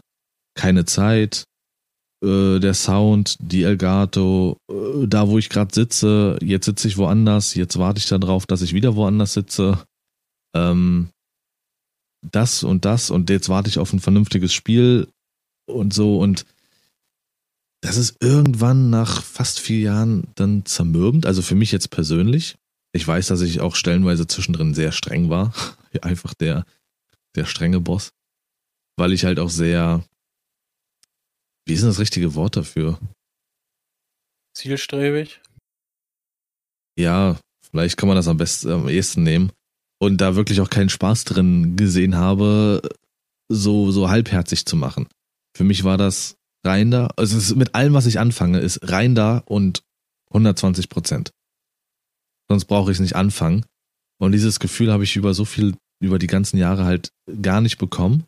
[0.54, 1.44] Keine Zeit,
[2.22, 7.54] äh, der Sound, die Elgato, äh, da wo ich gerade sitze, jetzt sitze ich woanders,
[7.54, 9.78] jetzt warte ich darauf, dass ich wieder woanders sitze.
[10.54, 11.08] Ähm,
[12.22, 15.08] das und das und jetzt warte ich auf ein vernünftiges Spiel
[15.66, 16.44] und so und
[17.82, 22.56] das ist irgendwann nach fast vier Jahren dann zermürbend, also für mich jetzt persönlich.
[22.92, 25.54] Ich weiß, dass ich auch stellenweise zwischendrin sehr streng war.
[26.02, 26.66] Einfach der,
[27.36, 28.10] der strenge Boss.
[28.96, 30.04] Weil ich halt auch sehr,
[31.66, 32.98] wie ist denn das richtige Wort dafür?
[34.54, 35.40] Zielstrebig?
[36.98, 37.38] Ja,
[37.70, 39.52] vielleicht kann man das am besten, am ehesten nehmen.
[40.00, 42.80] Und da wirklich auch keinen Spaß drin gesehen habe,
[43.48, 45.08] so, so halbherzig zu machen.
[45.54, 47.08] Für mich war das rein da.
[47.16, 49.82] Also es ist mit allem, was ich anfange, ist rein da und
[50.30, 51.32] 120 Prozent.
[52.48, 53.64] Sonst brauche ich es nicht anfangen.
[54.18, 57.78] Und dieses Gefühl habe ich über so viel, über die ganzen Jahre halt gar nicht
[57.78, 58.24] bekommen.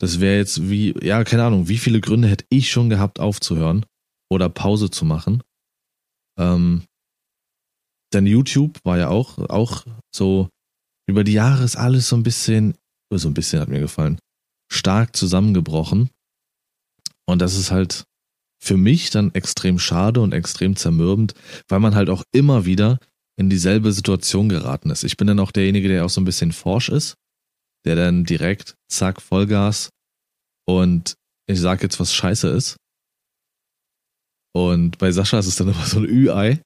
[0.00, 3.84] Das wäre jetzt wie, ja, keine Ahnung, wie viele Gründe hätte ich schon gehabt, aufzuhören
[4.30, 5.42] oder Pause zu machen.
[6.38, 6.84] Ähm,
[8.12, 10.48] denn YouTube war ja auch, auch so,
[11.08, 12.74] über die Jahre ist alles so ein bisschen,
[13.10, 14.18] so ein bisschen hat mir gefallen,
[14.70, 16.10] stark zusammengebrochen.
[17.26, 18.04] Und das ist halt
[18.62, 21.34] für mich dann extrem schade und extrem zermürbend,
[21.68, 22.98] weil man halt auch immer wieder
[23.38, 25.04] in dieselbe Situation geraten ist.
[25.04, 27.14] Ich bin dann auch derjenige, der auch so ein bisschen forsch ist,
[27.86, 29.90] der dann direkt, zack, Vollgas
[30.66, 31.14] und
[31.46, 32.76] ich sag jetzt, was scheiße ist.
[34.54, 36.60] Und bei Sascha ist es dann immer so ein Ü-Ei.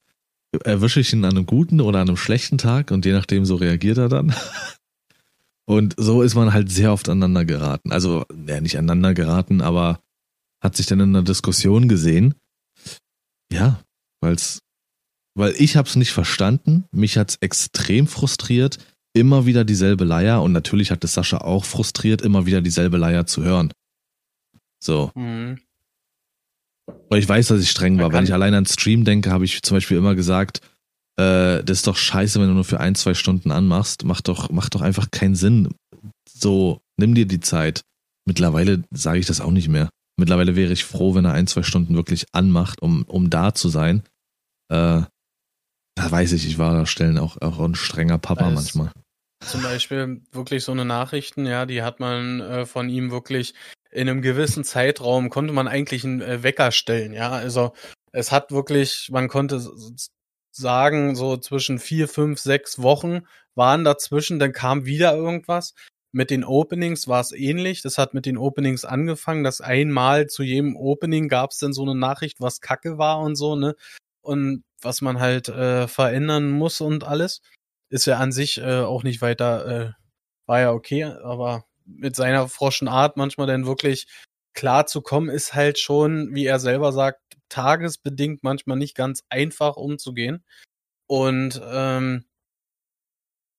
[0.64, 3.56] Erwische ich ihn an einem guten oder an einem schlechten Tag und je nachdem so
[3.56, 4.34] reagiert er dann.
[5.64, 7.92] Und so ist man halt sehr oft aneinander geraten.
[7.92, 10.00] Also, ja, nicht aneinander geraten, aber
[10.62, 12.34] hat sich dann in einer Diskussion gesehen.
[13.52, 13.80] Ja,
[14.20, 14.60] weil's,
[15.34, 18.78] weil ich habe es nicht verstanden, mich hat's extrem frustriert,
[19.14, 23.26] immer wieder dieselbe Leier und natürlich hat es Sascha auch frustriert, immer wieder dieselbe Leier
[23.26, 23.72] zu hören.
[24.82, 25.10] So.
[25.14, 25.58] Mhm.
[27.08, 28.12] Weil ich weiß, dass ich streng war.
[28.12, 30.60] Wenn ich allein an Stream denke, habe ich zum Beispiel immer gesagt,
[31.16, 34.04] äh, das ist doch scheiße, wenn du nur für ein, zwei Stunden anmachst.
[34.04, 35.74] Macht doch, macht doch einfach keinen Sinn.
[36.28, 37.82] So, nimm dir die Zeit.
[38.24, 39.90] Mittlerweile sage ich das auch nicht mehr.
[40.16, 43.68] Mittlerweile wäre ich froh, wenn er ein, zwei Stunden wirklich anmacht, um, um da zu
[43.68, 44.02] sein.
[44.68, 45.02] Äh,
[45.94, 48.92] da weiß ich, ich war da Stellen auch, auch ein strenger Papa manchmal.
[49.44, 53.54] Zum Beispiel wirklich so eine Nachrichten, ja, die hat man äh, von ihm wirklich
[53.92, 57.30] in einem gewissen Zeitraum konnte man eigentlich einen äh, Wecker stellen, ja.
[57.30, 57.72] Also
[58.12, 59.60] es hat wirklich, man konnte
[60.50, 65.74] sagen, so zwischen vier, fünf, sechs Wochen waren dazwischen, dann kam wieder irgendwas.
[66.12, 67.80] Mit den Openings war es ähnlich.
[67.82, 71.82] Das hat mit den Openings angefangen, dass einmal zu jedem Opening gab es dann so
[71.82, 73.74] eine Nachricht, was Kacke war und so, ne?
[74.20, 77.40] Und was man halt äh, verändern muss und alles.
[77.88, 79.92] Ist ja an sich äh, auch nicht weiter, äh,
[80.46, 81.64] war ja okay, aber
[81.96, 84.06] mit seiner froschen Art manchmal dann wirklich
[84.54, 89.76] klar zu kommen, ist halt schon, wie er selber sagt, tagesbedingt manchmal nicht ganz einfach
[89.76, 90.44] umzugehen.
[91.06, 92.24] Und ähm,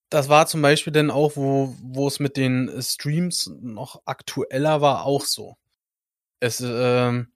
[0.10, 5.06] das war zum Beispiel dann auch, wo, wo es mit den Streams noch aktueller war,
[5.06, 5.56] auch so.
[6.40, 7.34] Es, ähm,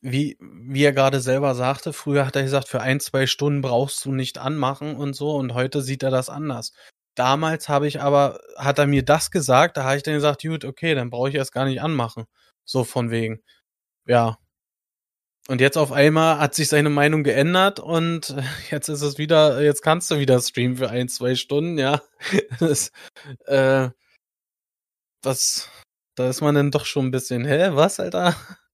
[0.00, 4.04] wie, wie er gerade selber sagte, früher hat er gesagt, für ein, zwei Stunden brauchst
[4.04, 6.72] du nicht anmachen und so, und heute sieht er das anders.
[7.16, 10.64] Damals habe ich aber, hat er mir das gesagt, da habe ich dann gesagt, gut,
[10.64, 12.24] okay, dann brauche ich erst gar nicht anmachen.
[12.64, 13.42] So von wegen.
[14.06, 14.38] Ja,
[15.50, 18.36] und jetzt auf einmal hat sich seine Meinung geändert und
[18.70, 22.00] jetzt ist es wieder, jetzt kannst du wieder streamen für ein, zwei Stunden, ja.
[22.60, 22.92] Das,
[23.46, 23.90] äh,
[25.24, 25.68] was,
[26.14, 28.36] da ist man dann doch schon ein bisschen, hä, was, Alter?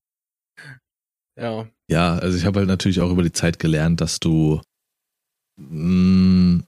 [1.38, 1.66] Ja.
[1.90, 4.62] Ja, also ich habe halt natürlich auch über die Zeit gelernt, dass du
[5.58, 6.64] mh, mm,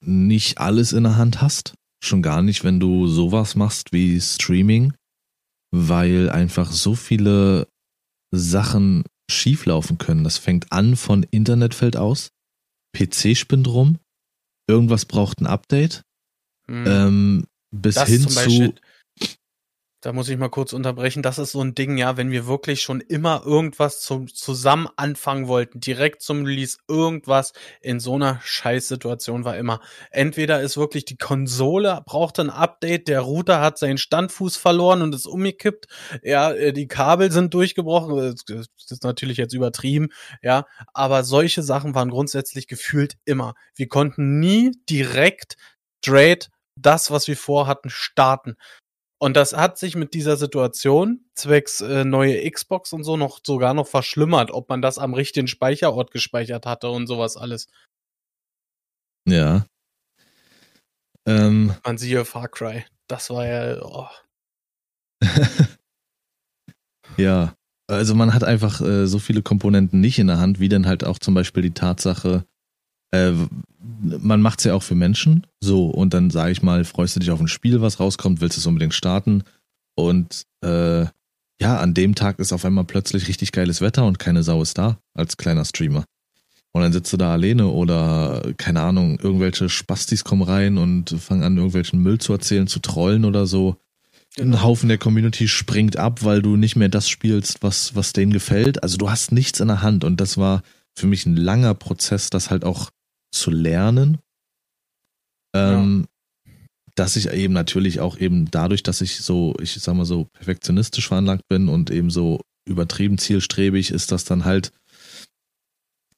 [0.00, 1.74] nicht alles in der Hand hast.
[2.02, 4.94] Schon gar nicht, wenn du sowas machst wie Streaming.
[5.72, 7.68] weil einfach so viele
[8.30, 10.24] Sachen schieflaufen können.
[10.24, 12.30] Das fängt an von Internet fällt aus,
[12.96, 13.98] PC spinnt rum,
[14.68, 16.02] irgendwas braucht ein Update,
[16.68, 16.84] hm.
[16.86, 18.74] ähm, bis das hin zu
[20.06, 21.24] da muss ich mal kurz unterbrechen.
[21.24, 25.48] Das ist so ein Ding, ja, wenn wir wirklich schon immer irgendwas zum zusammen anfangen
[25.48, 29.80] wollten, direkt zum Release, irgendwas in so einer Scheißsituation war immer.
[30.12, 35.12] Entweder ist wirklich die Konsole braucht ein Update, der Router hat seinen Standfuß verloren und
[35.12, 35.86] ist umgekippt,
[36.22, 38.36] ja, äh, die Kabel sind durchgebrochen.
[38.46, 43.54] Das ist natürlich jetzt übertrieben, ja, aber solche Sachen waren grundsätzlich gefühlt immer.
[43.74, 45.56] Wir konnten nie direkt
[46.00, 48.56] straight das, was wir vorhatten, starten.
[49.18, 53.72] Und das hat sich mit dieser Situation zwecks äh, neue Xbox und so noch sogar
[53.72, 57.68] noch verschlimmert, ob man das am richtigen Speicherort gespeichert hatte und sowas alles.
[59.26, 59.66] Ja.
[61.26, 61.74] Ähm.
[61.84, 62.84] Man siehe Far Cry.
[63.08, 63.82] Das war ja.
[63.82, 64.08] Oh.
[67.16, 67.54] ja.
[67.88, 71.04] Also man hat einfach äh, so viele Komponenten nicht in der Hand, wie dann halt
[71.04, 72.44] auch zum Beispiel die Tatsache,
[73.16, 73.32] äh,
[74.02, 75.46] man macht es ja auch für Menschen.
[75.60, 78.56] So, und dann sage ich mal, freust du dich auf ein Spiel, was rauskommt, willst
[78.56, 79.42] du es unbedingt starten.
[79.94, 81.06] Und äh,
[81.60, 84.76] ja, an dem Tag ist auf einmal plötzlich richtig geiles Wetter und keine Sau ist
[84.78, 86.04] da als kleiner Streamer.
[86.72, 91.42] Und dann sitzt du da alleine oder, keine Ahnung, irgendwelche Spastis kommen rein und fangen
[91.42, 93.76] an, irgendwelchen Müll zu erzählen, zu trollen oder so.
[94.34, 94.56] Genau.
[94.58, 98.32] Ein Haufen der Community springt ab, weil du nicht mehr das spielst, was, was denen
[98.32, 98.82] gefällt.
[98.82, 100.60] Also du hast nichts in der Hand und das war
[100.92, 102.90] für mich ein langer Prozess, das halt auch
[103.38, 104.18] zu lernen.
[105.54, 106.06] Ähm,
[106.46, 106.52] ja.
[106.94, 111.08] Dass ich eben natürlich auch eben dadurch, dass ich so, ich sag mal so perfektionistisch
[111.08, 114.72] veranlagt bin und eben so übertrieben zielstrebig, ist das dann halt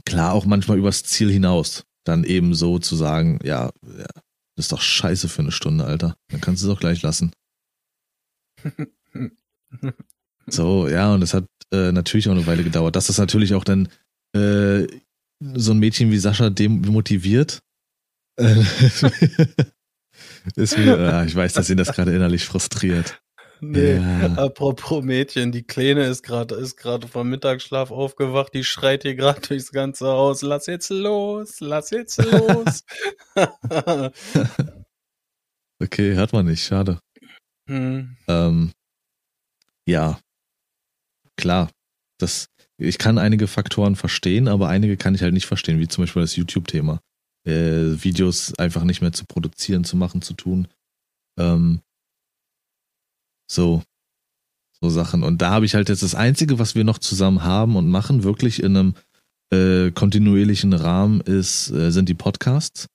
[0.05, 1.85] klar auch manchmal übers Ziel hinaus.
[2.05, 4.07] Dann eben so zu sagen, ja, ja
[4.57, 6.17] das ist doch scheiße für eine Stunde, Alter.
[6.29, 7.33] Dann kannst du es auch gleich lassen.
[10.47, 12.97] so, ja, und es hat äh, natürlich auch eine Weile gedauert.
[12.97, 13.89] Das ist natürlich auch dann
[14.35, 14.87] äh,
[15.41, 17.61] so ein Mädchen wie Sascha demotiviert.
[20.57, 23.21] ist mir, ja, ich weiß, dass ihn das gerade innerlich frustriert.
[23.61, 24.35] Nee, ja.
[24.35, 29.41] apropos Mädchen, die Kleine ist gerade ist gerade vom Mittagsschlaf aufgewacht, die schreit hier gerade
[29.41, 32.85] durchs ganze Haus, lass jetzt los, lass jetzt los.
[35.83, 37.01] okay, hört man nicht, schade.
[37.69, 38.17] Hm.
[38.29, 38.73] Ähm,
[39.89, 40.21] ja,
[41.37, 41.71] klar,
[42.19, 42.49] das
[42.79, 46.23] ich kann einige Faktoren verstehen, aber einige kann ich halt nicht verstehen, wie zum Beispiel
[46.23, 47.01] das YouTube-Thema.
[47.45, 50.69] Äh, Videos einfach nicht mehr zu produzieren, zu machen, zu tun.
[51.39, 51.81] Ähm,
[53.51, 53.83] so,
[54.81, 55.23] so Sachen.
[55.25, 58.23] Und da habe ich halt jetzt das Einzige, was wir noch zusammen haben und machen,
[58.23, 58.95] wirklich in einem
[59.51, 62.87] äh, kontinuierlichen Rahmen, ist, äh, sind die Podcasts.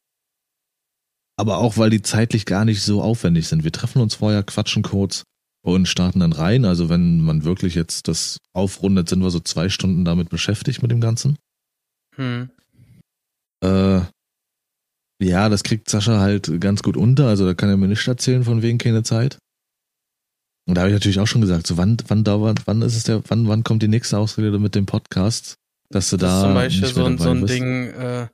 [1.35, 3.63] Aber auch, weil die zeitlich gar nicht so aufwendig sind.
[3.63, 5.23] Wir treffen uns vorher, quatschen kurz,
[5.63, 6.65] und starten dann rein.
[6.65, 10.91] Also wenn man wirklich jetzt das aufrundet, sind wir so zwei Stunden damit beschäftigt mit
[10.91, 11.37] dem Ganzen.
[12.15, 12.49] Hm.
[13.63, 14.01] Äh,
[15.21, 17.27] ja, das kriegt Sascha halt ganz gut unter.
[17.27, 19.37] Also da kann er mir nicht erzählen von wegen keine Zeit.
[20.65, 23.03] Und da habe ich natürlich auch schon gesagt, so wann, wann dauert, wann ist es
[23.03, 25.55] der, wann, wann kommt die nächste Ausrede mit dem Podcast,
[25.89, 26.37] dass du das da.
[26.37, 27.53] Ist zum Beispiel so, ein, so ein bist.
[27.53, 28.27] Ding, äh,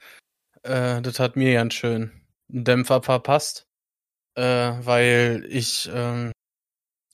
[0.64, 2.12] äh, das hat mir ganz schön
[2.52, 3.66] einen Dämpfer verpasst,
[4.36, 6.32] äh, weil ich ähm,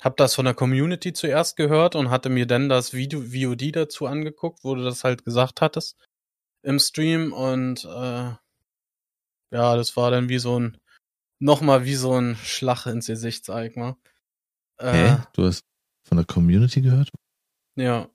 [0.05, 4.05] habe das von der Community zuerst gehört und hatte mir dann das Video VOD dazu
[4.05, 5.97] angeguckt, wo du das halt gesagt hattest
[6.61, 8.33] im Stream und äh,
[9.51, 10.77] ja, das war dann wie so ein
[11.39, 13.95] nochmal wie so ein Schlag ins Gesicht, sag ich mal.
[14.77, 15.17] Äh, Hä?
[15.33, 15.61] Du hast
[16.07, 17.11] von der Community gehört?
[17.75, 18.09] Ja.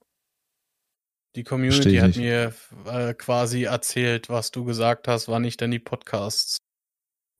[1.36, 2.54] Die Community hat mir
[2.86, 6.58] äh, quasi erzählt, was du gesagt hast, wann ich denn die Podcasts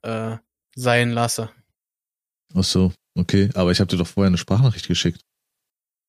[0.02, 0.36] äh,
[0.76, 1.50] sein lasse.
[2.54, 2.92] Ach so.
[3.18, 5.20] Okay, aber ich habe dir doch vorher eine Sprachnachricht geschickt.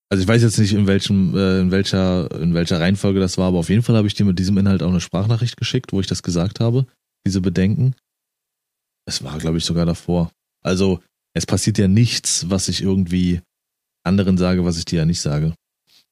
[0.09, 3.47] Also ich weiß jetzt nicht, in welchem, äh, in welcher, in welcher Reihenfolge das war,
[3.47, 6.01] aber auf jeden Fall habe ich dir mit diesem Inhalt auch eine Sprachnachricht geschickt, wo
[6.01, 6.85] ich das gesagt habe,
[7.25, 7.95] diese Bedenken.
[9.05, 10.31] Es war, glaube ich, sogar davor.
[10.63, 11.01] Also
[11.33, 13.41] es passiert ja nichts, was ich irgendwie
[14.03, 15.53] anderen sage, was ich dir ja nicht sage.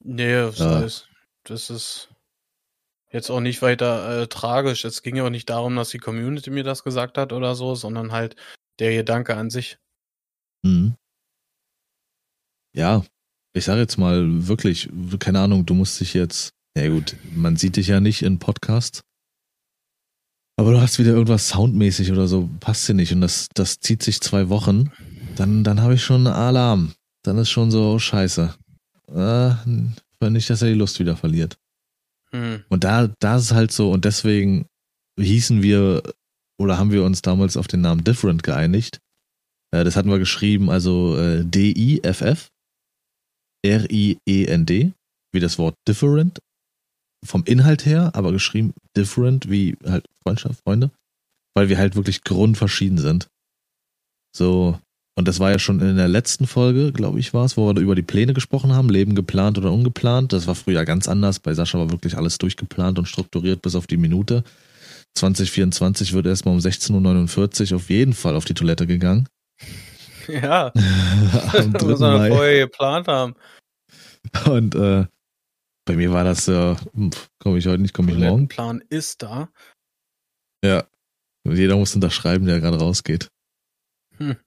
[0.01, 1.09] Nee, das, äh, ist,
[1.43, 2.09] das ist
[3.11, 4.85] jetzt auch nicht weiter äh, tragisch.
[4.85, 7.75] Es ging ja auch nicht darum, dass die Community mir das gesagt hat oder so,
[7.75, 8.35] sondern halt
[8.79, 9.77] der Gedanke an sich.
[10.63, 10.95] Mhm.
[12.75, 13.03] Ja,
[13.53, 17.75] ich sage jetzt mal wirklich, keine Ahnung, du musst dich jetzt, ja gut, man sieht
[17.75, 19.01] dich ja nicht in Podcasts,
[20.59, 24.03] aber du hast wieder irgendwas soundmäßig oder so, passt dir nicht und das, das zieht
[24.03, 24.91] sich zwei Wochen,
[25.35, 26.93] dann, dann habe ich schon Alarm.
[27.23, 28.55] Dann ist schon so scheiße.
[29.07, 31.57] Äh, nicht, dass er die Lust wieder verliert.
[32.33, 32.63] Mhm.
[32.69, 34.67] Und da, da ist halt so, und deswegen
[35.17, 36.03] hießen wir
[36.57, 38.99] oder haben wir uns damals auf den Namen Different geeinigt,
[39.71, 42.49] das hatten wir geschrieben, also äh, D-I-F-F.
[43.65, 44.93] R-I-E-N-D,
[45.33, 46.39] wie das Wort different.
[47.25, 50.91] Vom Inhalt her, aber geschrieben different, wie halt Freundschaft, Freunde.
[51.55, 53.27] Weil wir halt wirklich grundverschieden sind.
[54.35, 54.79] So,
[55.19, 57.81] und das war ja schon in der letzten Folge, glaube ich, war es, wo wir
[57.81, 60.31] über die Pläne gesprochen haben, Leben geplant oder ungeplant.
[60.31, 61.39] Das war früher ganz anders.
[61.39, 64.45] Bei Sascha war wirklich alles durchgeplant und strukturiert bis auf die Minute.
[65.15, 69.27] 2024 wird erstmal um 16.49 Uhr auf jeden Fall auf die Toilette gegangen.
[70.27, 70.71] Ja,
[71.53, 71.85] am 3.
[71.87, 73.33] muss man vorher geplant haben.
[74.45, 75.07] Und äh,
[75.85, 76.75] bei mir war das, äh,
[77.39, 78.47] komme ich heute nicht, komme ich morgen.
[78.47, 79.49] Plan ist da.
[80.63, 80.85] Ja,
[81.45, 83.29] jeder muss unterschreiben, der gerade rausgeht.
[84.17, 84.37] Hm.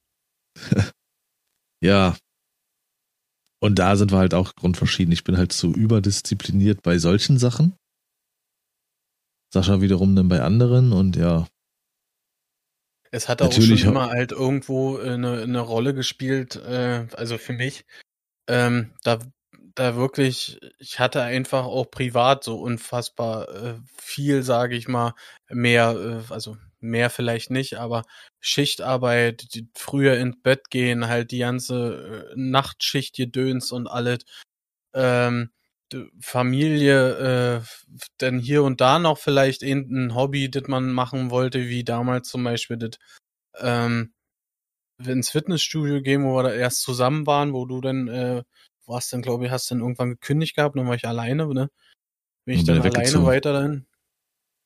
[1.83, 2.17] ja.
[3.61, 5.13] Und da sind wir halt auch grundverschieden.
[5.13, 7.75] Ich bin halt zu überdiszipliniert bei solchen Sachen.
[9.53, 11.47] Sascha wiederum dann bei anderen und ja.
[13.15, 17.85] Es hat auch schon immer halt irgendwo eine, eine Rolle gespielt, äh, also für mich,
[18.49, 19.19] ähm, da,
[19.75, 25.15] da wirklich, ich hatte einfach auch privat so unfassbar äh, viel, sage ich mal,
[25.51, 28.05] mehr, äh, also mehr vielleicht nicht, aber
[28.41, 34.25] Schichtarbeit, die früher ins Bett gehen, halt die ganze äh, Nachtschicht gedöns und alles.
[34.95, 35.51] Ähm,
[36.21, 41.85] Familie, äh, denn hier und da noch vielleicht irgendein Hobby, das man machen wollte, wie
[41.85, 42.99] damals zum Beispiel das
[43.59, 44.13] ähm,
[45.05, 48.43] ins Fitnessstudio gehen, wo wir da erst zusammen waren, wo du dann äh,
[48.87, 51.71] warst dann, glaube ich, hast dann irgendwann gekündigt gehabt, dann war ich alleine, ne?
[52.45, 53.87] Bin ich dann alleine weiter dann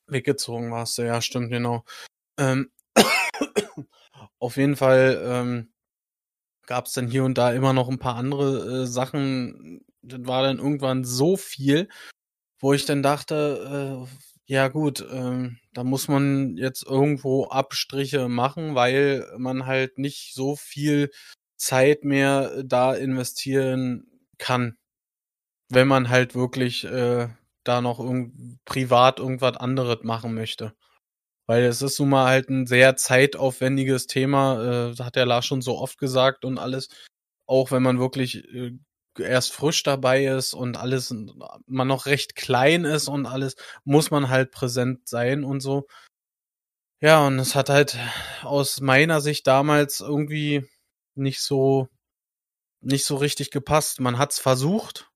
[0.08, 1.84] weggezogen warst du, ja, stimmt, genau.
[2.38, 2.70] Ähm,
[4.38, 5.72] auf jeden Fall ähm,
[6.66, 9.84] gab es dann hier und da immer noch ein paar andere äh, Sachen.
[10.06, 11.88] Das war dann irgendwann so viel,
[12.60, 14.16] wo ich dann dachte, äh,
[14.46, 20.56] ja gut, äh, da muss man jetzt irgendwo Abstriche machen, weil man halt nicht so
[20.56, 21.10] viel
[21.56, 24.06] Zeit mehr da investieren
[24.38, 24.76] kann,
[25.70, 27.28] wenn man halt wirklich äh,
[27.64, 28.30] da noch irg
[28.64, 30.74] privat irgendwas anderes machen möchte.
[31.46, 35.62] Weil es ist nun mal halt ein sehr zeitaufwendiges Thema, äh, hat der Lars schon
[35.62, 36.88] so oft gesagt und alles.
[37.46, 38.72] Auch wenn man wirklich äh,
[39.18, 41.14] erst frisch dabei ist und alles,
[41.66, 45.86] man noch recht klein ist und alles, muss man halt präsent sein und so.
[47.00, 47.98] Ja, und es hat halt
[48.42, 50.66] aus meiner Sicht damals irgendwie
[51.14, 51.88] nicht so,
[52.80, 54.00] nicht so richtig gepasst.
[54.00, 55.10] Man hat's versucht,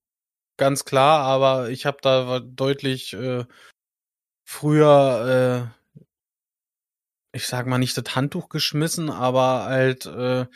[0.59, 3.45] ganz klar, aber ich habe da deutlich äh,
[4.45, 5.81] früher äh,
[7.33, 10.47] ich sag mal, nicht das Handtuch geschmissen, aber halt, äh,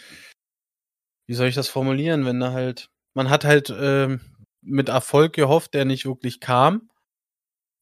[1.26, 4.18] wie soll ich das formulieren, wenn da halt, man hat halt äh,
[4.62, 6.90] mit Erfolg gehofft, der nicht wirklich kam.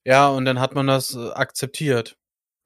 [0.07, 2.17] Ja, und dann hat man das äh, akzeptiert.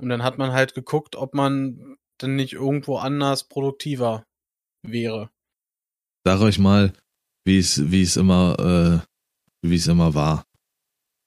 [0.01, 4.27] Und dann hat man halt geguckt, ob man denn nicht irgendwo anders produktiver
[4.83, 5.31] wäre.
[6.25, 6.93] Sag euch mal,
[7.45, 10.45] wie es, wie es immer, äh, wie es immer war.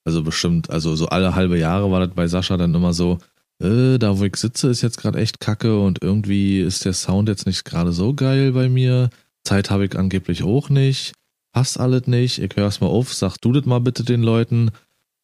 [0.05, 3.19] Also bestimmt, also so alle halbe Jahre war das bei Sascha dann immer so,
[3.61, 7.29] äh, da wo ich sitze, ist jetzt gerade echt kacke und irgendwie ist der Sound
[7.29, 9.09] jetzt nicht gerade so geil bei mir.
[9.43, 11.13] Zeit habe ich angeblich auch nicht.
[11.51, 12.39] Passt alles nicht.
[12.39, 14.71] Ich hör's mal auf, sag du das mal bitte den Leuten.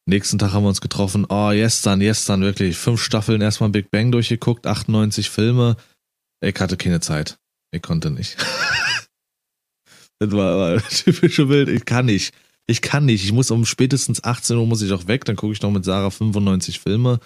[0.06, 1.26] Nächsten Tag haben wir uns getroffen.
[1.28, 2.76] Oh, gestern, gestern, wirklich.
[2.76, 5.76] Fünf Staffeln, erstmal Big Bang durchgeguckt, 98 Filme.
[6.40, 7.38] Ich hatte keine Zeit.
[7.72, 8.36] Ich konnte nicht.
[10.18, 11.68] das war, war typische Bild.
[11.68, 12.32] Ich kann nicht.
[12.66, 13.24] Ich kann nicht.
[13.24, 15.24] Ich muss um spätestens 18 Uhr muss ich auch weg.
[15.24, 17.20] Dann gucke ich noch mit Sarah 95 Filme.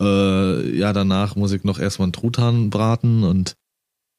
[0.00, 3.56] Äh, ja, danach muss ich noch erstmal einen Truthahn braten und,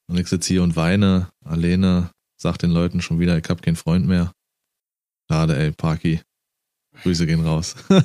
[0.08, 3.76] und ich sitze hier und weine alleine, sag den Leuten schon wieder, ich hab keinen
[3.76, 4.32] Freund mehr.
[5.30, 6.22] Schade, ey, Parky.
[7.04, 7.76] Grüße gehen raus.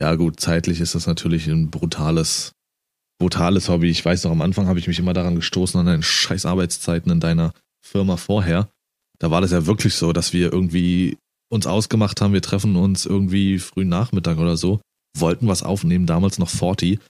[0.00, 2.52] ja, gut, zeitlich ist das natürlich ein brutales,
[3.18, 3.88] brutales Hobby.
[3.88, 7.12] Ich weiß noch, am Anfang habe ich mich immer daran gestoßen, an deinen scheiß Arbeitszeiten
[7.12, 7.52] in deiner
[7.84, 8.68] Firma vorher.
[9.18, 11.16] Da war das ja wirklich so, dass wir irgendwie
[11.48, 14.80] uns ausgemacht haben, wir treffen uns irgendwie frühen Nachmittag oder so,
[15.16, 17.00] wollten was aufnehmen, damals noch 40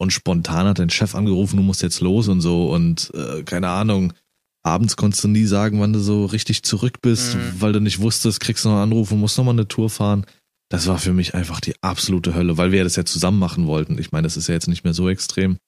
[0.00, 3.68] und spontan hat dein Chef angerufen, du musst jetzt los und so und äh, keine
[3.68, 4.14] Ahnung,
[4.62, 7.60] abends konntest du nie sagen, wann du so richtig zurück bist, mhm.
[7.60, 10.24] weil du nicht wusstest, kriegst du noch einen Anruf und musst nochmal eine Tour fahren.
[10.70, 13.66] Das war für mich einfach die absolute Hölle, weil wir ja das ja zusammen machen
[13.66, 13.98] wollten.
[13.98, 15.58] Ich meine, das ist ja jetzt nicht mehr so extrem.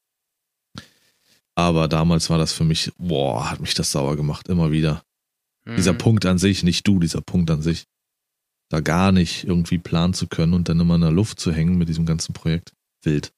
[1.55, 5.03] Aber damals war das für mich, boah, hat mich das sauer gemacht, immer wieder.
[5.67, 5.77] Mhm.
[5.77, 7.85] Dieser Punkt an sich, nicht du, dieser Punkt an sich
[8.71, 11.77] da gar nicht irgendwie planen zu können und dann immer in der Luft zu hängen
[11.77, 12.73] mit diesem ganzen Projekt.
[13.03, 13.31] Wild.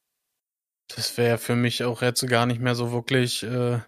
[0.88, 3.80] Das wäre für mich auch jetzt gar nicht mehr so wirklich, äh,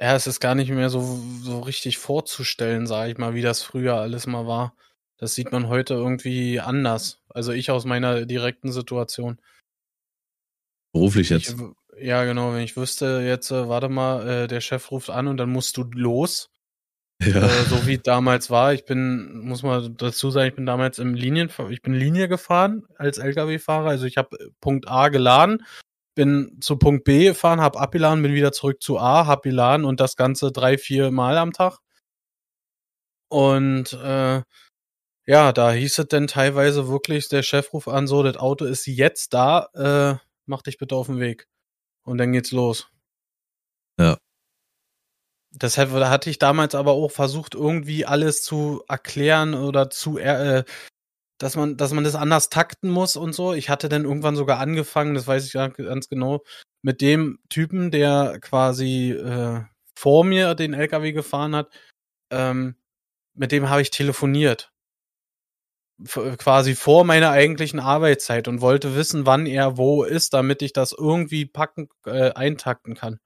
[0.00, 1.00] ja, es ist gar nicht mehr so,
[1.42, 4.76] so richtig vorzustellen, sage ich mal, wie das früher alles mal war.
[5.16, 7.20] Das sieht man heute irgendwie anders.
[7.28, 9.40] Also ich aus meiner direkten Situation.
[10.92, 11.56] Beruflich jetzt.
[12.00, 15.36] Ja, genau, wenn ich wüsste, jetzt, äh, warte mal, äh, der Chef ruft an und
[15.36, 16.50] dann musst du los.
[17.20, 17.46] Ja.
[17.46, 18.72] Äh, so wie damals war.
[18.72, 22.86] Ich bin, muss mal dazu sagen, ich bin damals im Linien, ich bin Linie gefahren
[22.96, 23.88] als LKW-Fahrer.
[23.88, 25.64] Also ich habe äh, Punkt A geladen,
[26.14, 30.00] bin zu Punkt B gefahren, habe abgeladen, bin wieder zurück zu A, hab geladen und
[30.00, 31.78] das Ganze drei, vier Mal am Tag.
[33.30, 34.42] Und äh,
[35.26, 38.86] ja, da hieß es denn teilweise wirklich, der Chef ruft an, so, das Auto ist
[38.86, 41.46] jetzt da, äh, mach dich bitte auf den Weg.
[42.04, 42.88] Und dann geht's los.
[43.98, 44.18] Ja.
[45.50, 50.64] Deshalb hatte ich damals aber auch versucht, irgendwie alles zu erklären oder zu, äh,
[51.38, 53.54] dass man, dass man das anders takten muss und so.
[53.54, 56.42] Ich hatte dann irgendwann sogar angefangen, das weiß ich ganz genau,
[56.82, 59.62] mit dem Typen, der quasi äh,
[59.96, 61.72] vor mir den LKW gefahren hat,
[62.30, 62.76] ähm,
[63.34, 64.72] mit dem habe ich telefoniert.
[66.04, 70.72] F quasi vor meiner eigentlichen Arbeitszeit und wollte wissen, wann er wo ist, damit ich
[70.72, 73.18] das irgendwie packen, äh, eintakten kann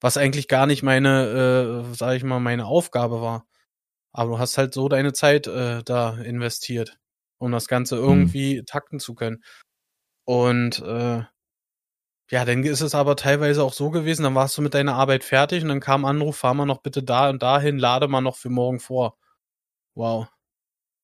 [0.00, 3.46] was eigentlich gar nicht meine, äh, sag ich mal, meine Aufgabe war.
[4.12, 6.98] Aber du hast halt so deine Zeit äh, da investiert,
[7.38, 8.02] um das Ganze mhm.
[8.02, 8.66] irgendwie mhm.
[8.66, 9.42] takten zu können.
[10.24, 11.22] Und äh,
[12.30, 15.22] ja, dann ist es aber teilweise auch so gewesen, dann warst du mit deiner Arbeit
[15.22, 18.36] fertig und dann kam Anruf, fahr mal noch bitte da und dahin, lade mal noch
[18.36, 19.16] für morgen vor.
[19.94, 20.26] Wow.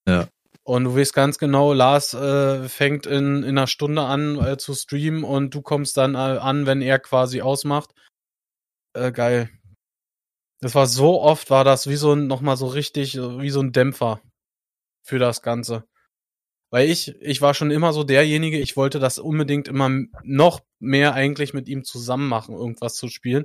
[0.08, 0.26] Ja.
[0.64, 4.74] Und du weißt ganz genau, Lars äh, fängt in, in einer Stunde an äh, zu
[4.74, 7.92] streamen und du kommst dann äh, an, wenn er quasi ausmacht
[8.94, 9.50] äh, geil.
[10.60, 13.72] Das war so oft, war das wie so ein, nochmal so richtig, wie so ein
[13.72, 14.22] Dämpfer
[15.02, 15.84] für das Ganze.
[16.70, 19.90] Weil ich, ich war schon immer so derjenige, ich wollte das unbedingt immer
[20.22, 23.44] noch mehr eigentlich mit ihm zusammen machen, irgendwas zu spielen.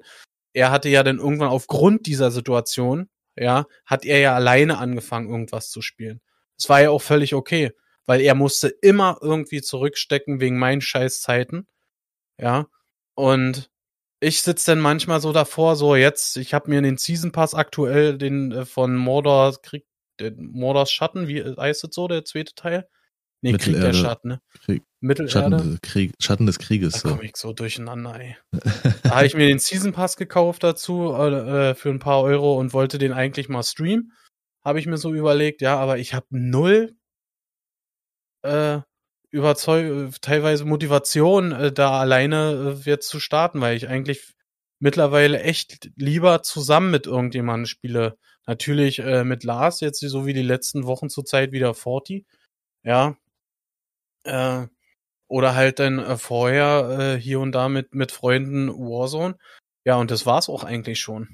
[0.53, 5.69] Er hatte ja dann irgendwann aufgrund dieser Situation, ja, hat er ja alleine angefangen, irgendwas
[5.71, 6.21] zu spielen.
[6.57, 7.71] Das war ja auch völlig okay,
[8.05, 11.67] weil er musste immer irgendwie zurückstecken wegen meinen Scheißzeiten,
[12.39, 12.67] ja.
[13.15, 13.69] Und
[14.19, 18.17] ich sitze dann manchmal so davor, so jetzt, ich habe mir den Season Pass aktuell,
[18.17, 19.85] den äh, von Mordor Krieg,
[20.19, 22.87] den Mordors Schatten, wie heißt es so, der zweite Teil?
[23.41, 24.41] Nee, Krieg der Schatten, ne?
[24.65, 25.31] Krieg, Mittelerde.
[25.31, 27.03] Schatten, Krieg, Schatten des Krieges.
[27.03, 28.35] Da komme ich so durcheinander, ey.
[29.03, 32.73] da habe ich mir den Season Pass gekauft dazu äh, für ein paar Euro und
[32.73, 34.11] wollte den eigentlich mal streamen.
[34.65, 36.95] Habe ich mir so überlegt, ja, aber ich habe null
[38.41, 38.79] äh,
[39.37, 44.33] Überzeug teilweise Motivation, äh, da alleine äh, jetzt zu starten, weil ich eigentlich
[44.79, 48.17] mittlerweile echt lieber zusammen mit irgendjemandem spiele.
[48.45, 52.25] Natürlich äh, mit Lars, jetzt so wie die letzten Wochen zur Zeit wieder Forti.
[52.83, 53.17] Ja.
[54.23, 54.67] Äh,
[55.29, 59.37] oder halt dann äh, vorher äh, hier und da mit, mit Freunden Warzone.
[59.85, 61.27] Ja, und das war's auch eigentlich schon.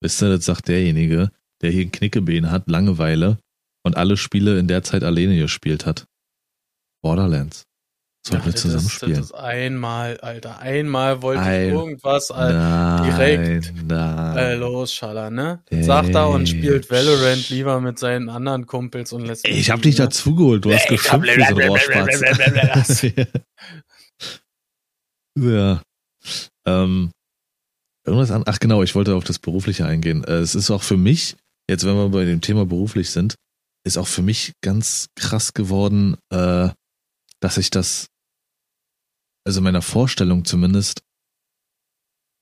[0.00, 1.30] Wisst ihr, das sagt derjenige,
[1.62, 3.38] der hier ein Knickebeen hat, Langeweile
[3.84, 6.06] und alle Spiele in der Zeit alleine gespielt hat.
[7.04, 7.64] Borderlands.
[8.26, 9.16] Sollen wir zusammen spielen?
[9.16, 10.58] Das, das einmal, Alter.
[10.60, 14.36] Einmal wollte Ein, ich irgendwas äh, nein, direkt nein.
[14.38, 15.62] Äh, losschallern, ne?
[15.70, 19.46] Sagt er und spielt Valorant lieber mit seinen anderen Kumpels und lässt.
[19.46, 20.06] Ey, ich hab dich ne?
[20.06, 23.02] dazugeholt, du hast geschimpft wie so ein Rohrspatz.
[25.38, 25.82] ja.
[26.66, 27.10] Ähm,
[28.06, 28.44] irgendwas an.
[28.46, 30.24] Ach genau, ich wollte auf das Berufliche eingehen.
[30.24, 31.36] Äh, es ist auch für mich,
[31.68, 33.34] jetzt wenn wir bei dem Thema beruflich sind,
[33.86, 36.70] ist auch für mich ganz krass geworden, äh,
[37.44, 38.08] dass ich das,
[39.46, 41.02] also meiner Vorstellung zumindest,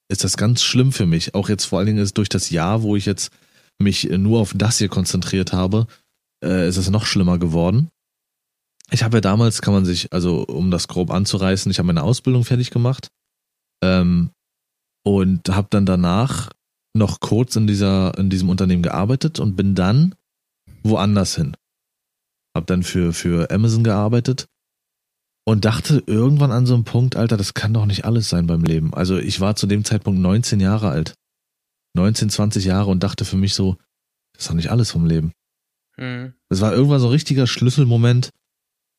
[0.08, 1.34] ist das ganz schlimm für mich.
[1.34, 3.32] Auch jetzt vor allen Dingen ist durch das Jahr, wo ich jetzt
[3.80, 5.88] mich nur auf das hier konzentriert habe,
[6.44, 7.90] äh, ist es noch schlimmer geworden.
[8.92, 12.04] Ich habe ja damals, kann man sich, also um das grob anzureißen, ich habe meine
[12.04, 13.08] Ausbildung fertig gemacht
[13.82, 14.30] ähm,
[15.04, 16.50] und habe dann danach
[16.94, 20.14] noch kurz in dieser in diesem Unternehmen gearbeitet und bin dann
[20.84, 21.56] woanders hin.
[22.54, 24.46] Hab dann für für Amazon gearbeitet
[25.44, 28.62] und dachte irgendwann an so einem Punkt, Alter, das kann doch nicht alles sein beim
[28.62, 28.94] Leben.
[28.94, 31.14] Also ich war zu dem Zeitpunkt 19 Jahre alt.
[31.94, 33.76] 19, 20 Jahre und dachte für mich so,
[34.32, 35.32] das ist doch nicht alles vom Leben.
[35.98, 36.34] Mhm.
[36.48, 38.30] Das war irgendwann so ein richtiger Schlüsselmoment.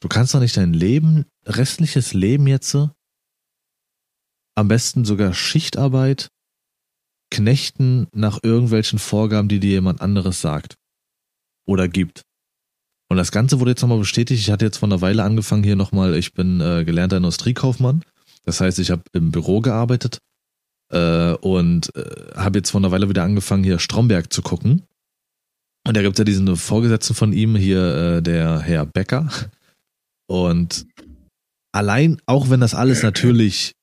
[0.02, 2.91] Du kannst doch nicht dein Leben, restliches Leben jetzt so,
[4.56, 6.30] am besten sogar Schichtarbeit,
[7.32, 10.76] knechten nach irgendwelchen Vorgaben, die dir jemand anderes sagt
[11.66, 12.24] oder gibt.
[13.14, 14.41] Und das Ganze wurde jetzt nochmal bestätigt.
[14.41, 18.03] Ich hatte jetzt vor einer Weile angefangen hier nochmal, ich bin äh, gelernter Industriekaufmann.
[18.43, 20.18] Das heißt, ich habe im Büro gearbeitet
[20.91, 24.82] äh, und äh, habe jetzt vor einer Weile wieder angefangen, hier Stromberg zu gucken.
[25.88, 29.30] Und da gibt es ja diesen Vorgesetzten von ihm, hier äh, der Herr Becker.
[30.26, 30.88] Und
[31.72, 33.76] allein, auch wenn das alles natürlich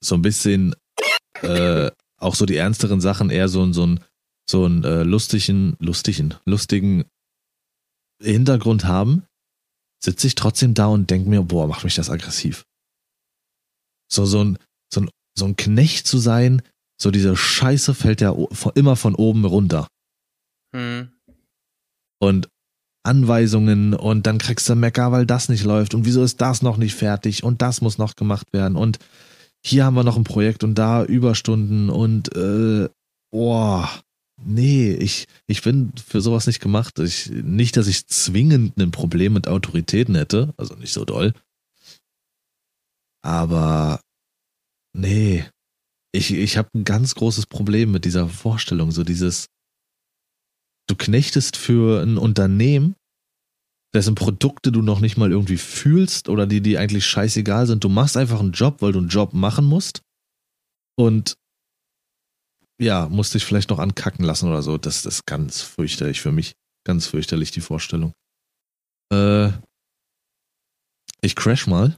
[0.00, 0.76] so ein bisschen,
[1.42, 4.04] äh, auch so die ernsteren Sachen eher so, so ein,
[4.48, 7.06] so einen äh, lustigen, lustigen, lustigen
[8.20, 9.24] Hintergrund haben,
[10.02, 12.64] sitze ich trotzdem da und denke mir, boah, macht mich das aggressiv.
[14.10, 14.58] So, so ein,
[14.92, 16.62] so ein, so ein Knecht zu sein,
[17.00, 18.34] so diese Scheiße fällt ja
[18.74, 19.86] immer von oben runter.
[20.74, 21.12] Hm.
[22.20, 22.48] Und
[23.04, 26.76] Anweisungen und dann kriegst du Mecker, weil das nicht läuft und wieso ist das noch
[26.76, 28.98] nicht fertig und das muss noch gemacht werden und
[29.64, 32.88] hier haben wir noch ein Projekt und da Überstunden und äh,
[33.30, 33.88] boah,
[34.44, 36.98] nee, ich, ich bin für sowas nicht gemacht.
[36.98, 41.34] Ich, nicht, dass ich zwingend ein Problem mit Autoritäten hätte, also nicht so doll.
[43.22, 44.00] Aber
[44.96, 45.44] nee,
[46.12, 49.48] ich, ich habe ein ganz großes Problem mit dieser Vorstellung, so dieses,
[50.88, 52.94] du knechtest für ein Unternehmen,
[53.94, 57.84] dessen Produkte du noch nicht mal irgendwie fühlst oder die, die eigentlich scheißegal sind.
[57.84, 60.02] Du machst einfach einen Job, weil du einen Job machen musst.
[60.96, 61.36] Und
[62.80, 64.78] ja, musst dich vielleicht noch ankacken lassen oder so.
[64.78, 66.54] Das, das ist ganz fürchterlich für mich.
[66.84, 68.12] Ganz fürchterlich, die Vorstellung.
[69.12, 69.50] Äh,
[71.20, 71.96] ich crash mal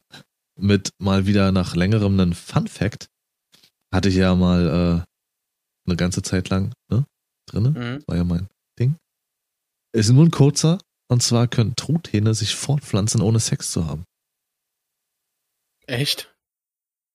[0.58, 3.08] mit mal wieder nach längerem einen Fun Fact.
[3.92, 7.04] Hatte ich ja mal äh, eine ganze Zeit lang ne,
[7.46, 7.72] drin.
[7.72, 8.04] Mhm.
[8.06, 8.96] War ja mein Ding.
[9.92, 10.78] Ist nur ein kurzer.
[11.08, 14.04] Und zwar können Truthähne sich fortpflanzen, ohne Sex zu haben.
[15.86, 16.32] Echt?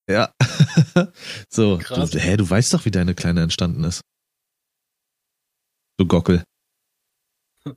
[0.10, 0.34] Ja.
[1.49, 2.12] so, Krass.
[2.12, 4.01] Du, hä, du weißt doch, wie deine Kleine entstanden ist.
[5.97, 6.43] Du Gockel.
[7.66, 7.74] ich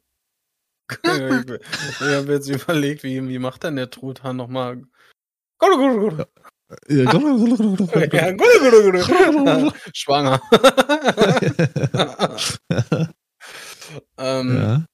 [2.00, 4.82] habe jetzt überlegt, wie, wie macht denn der Truthahn nochmal?
[9.94, 10.40] Schwanger.
[14.18, 14.86] ähm, ja.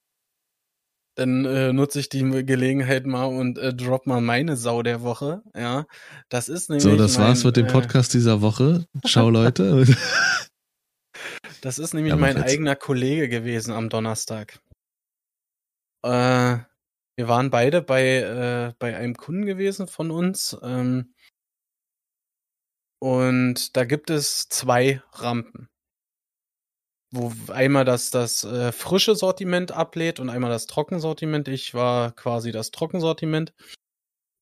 [1.17, 5.43] Dann äh, nutze ich die Gelegenheit mal und äh, drop mal meine Sau der Woche.
[5.55, 5.87] Ja,
[6.29, 6.83] das ist nämlich.
[6.83, 8.87] So, das mein, war's mit dem äh, Podcast äh, dieser Woche.
[9.07, 9.87] Ciao, Leute.
[11.61, 12.51] das ist nämlich ja, mein jetzt.
[12.51, 14.59] eigener Kollege gewesen am Donnerstag.
[16.03, 16.59] Äh,
[17.17, 20.57] wir waren beide bei, äh, bei einem Kunden gewesen von uns.
[20.63, 21.15] Ähm,
[23.01, 25.69] und da gibt es zwei Rampen
[27.15, 31.49] wo einmal das, das äh, frische Sortiment ablädt und einmal das Trockensortiment.
[31.49, 33.53] Ich war quasi das Trockensortiment.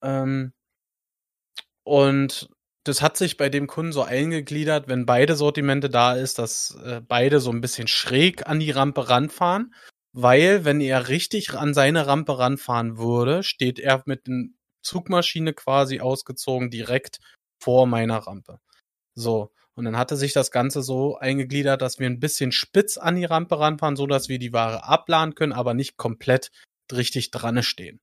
[0.03, 0.53] Ähm,
[1.85, 2.49] und
[2.85, 7.01] das hat sich bei dem Kunden so eingegliedert, wenn beide Sortimente da ist, dass äh,
[7.07, 9.75] beide so ein bisschen schräg an die Rampe ranfahren.
[10.15, 14.47] Weil, wenn er richtig an seine Rampe ranfahren würde, steht er mit der
[14.83, 17.19] Zugmaschine quasi ausgezogen direkt
[17.63, 18.59] vor meiner Rampe.
[19.15, 19.53] So.
[19.75, 23.25] Und dann hatte sich das Ganze so eingegliedert, dass wir ein bisschen spitz an die
[23.25, 26.51] Rampe ranfahren, so dass wir die Ware abladen können, aber nicht komplett
[26.93, 28.01] richtig dran stehen.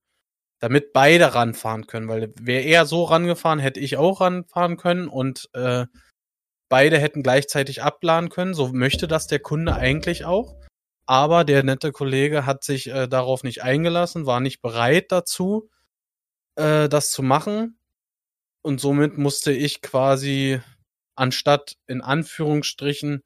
[0.59, 5.49] Damit beide ranfahren können, weil wäre er so rangefahren, hätte ich auch ranfahren können und
[5.53, 5.85] äh,
[6.69, 8.53] beide hätten gleichzeitig abladen können.
[8.53, 10.55] So möchte das der Kunde eigentlich auch.
[11.05, 15.69] Aber der nette Kollege hat sich äh, darauf nicht eingelassen, war nicht bereit dazu,
[16.55, 17.79] äh, das zu machen.
[18.61, 20.61] Und somit musste ich quasi
[21.19, 23.23] anstatt in Anführungsstrichen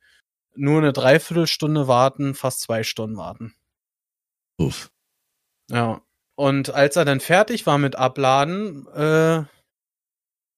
[0.56, 3.56] nur eine Dreiviertelstunde warten, fast zwei Stunden warten.
[4.58, 4.92] Uff.
[5.70, 6.02] Ja.
[6.36, 9.44] Und als er dann fertig war mit Abladen, äh,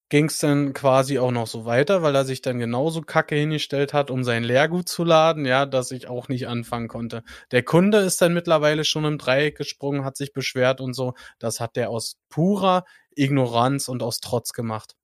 [0.10, 3.94] ging es dann quasi auch noch so weiter, weil er sich dann genauso kacke hingestellt
[3.94, 7.24] hat, um sein Leergut zu laden, ja, dass ich auch nicht anfangen konnte.
[7.52, 11.16] Der Kunde ist dann mittlerweile schon im Dreieck gesprungen, hat sich beschwert und so.
[11.40, 14.96] Das hat der aus purer Ignoranz und aus Trotz gemacht.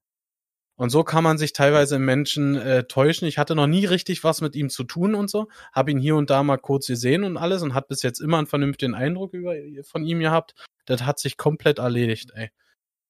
[0.81, 3.27] Und so kann man sich teilweise im Menschen äh, täuschen.
[3.27, 6.15] Ich hatte noch nie richtig was mit ihm zu tun und so, habe ihn hier
[6.15, 9.35] und da mal kurz gesehen und alles und hat bis jetzt immer einen vernünftigen Eindruck
[9.35, 9.53] über,
[9.83, 10.55] von ihm gehabt.
[10.87, 12.49] Das hat sich komplett erledigt, ey.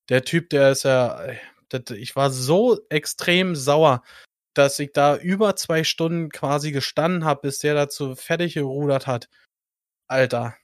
[0.10, 1.26] Der Typ, der ist ja,
[1.70, 4.04] das, ich war so extrem sauer,
[4.54, 9.30] dass ich da über zwei Stunden quasi gestanden habe, bis der dazu fertig gerudert hat.
[10.10, 10.58] Alter,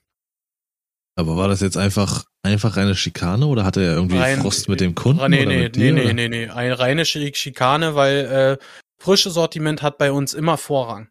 [1.17, 4.81] aber war das jetzt einfach, einfach eine Schikane oder hatte er irgendwie Rein, Frost mit
[4.81, 5.29] dem Kunden?
[5.29, 6.49] Nee, oder nee, mit nee, nee, nee, nee.
[6.49, 8.63] Eine reine Schikane, weil äh,
[8.97, 11.09] frisches Sortiment hat bei uns immer Vorrang.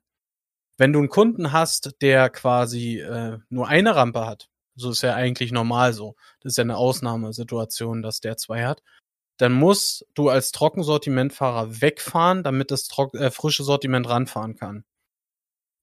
[0.78, 5.14] Wenn du einen Kunden hast, der quasi äh, nur eine Rampe hat, so ist ja
[5.14, 8.82] eigentlich normal so, das ist ja eine Ausnahmesituation, dass der zwei hat,
[9.38, 14.84] dann musst du als Trockensortimentfahrer wegfahren, damit das Trock äh, frische Sortiment ranfahren kann.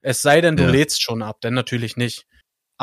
[0.02, 0.70] Es sei denn, du ja.
[0.70, 2.28] lädst schon ab, denn natürlich nicht.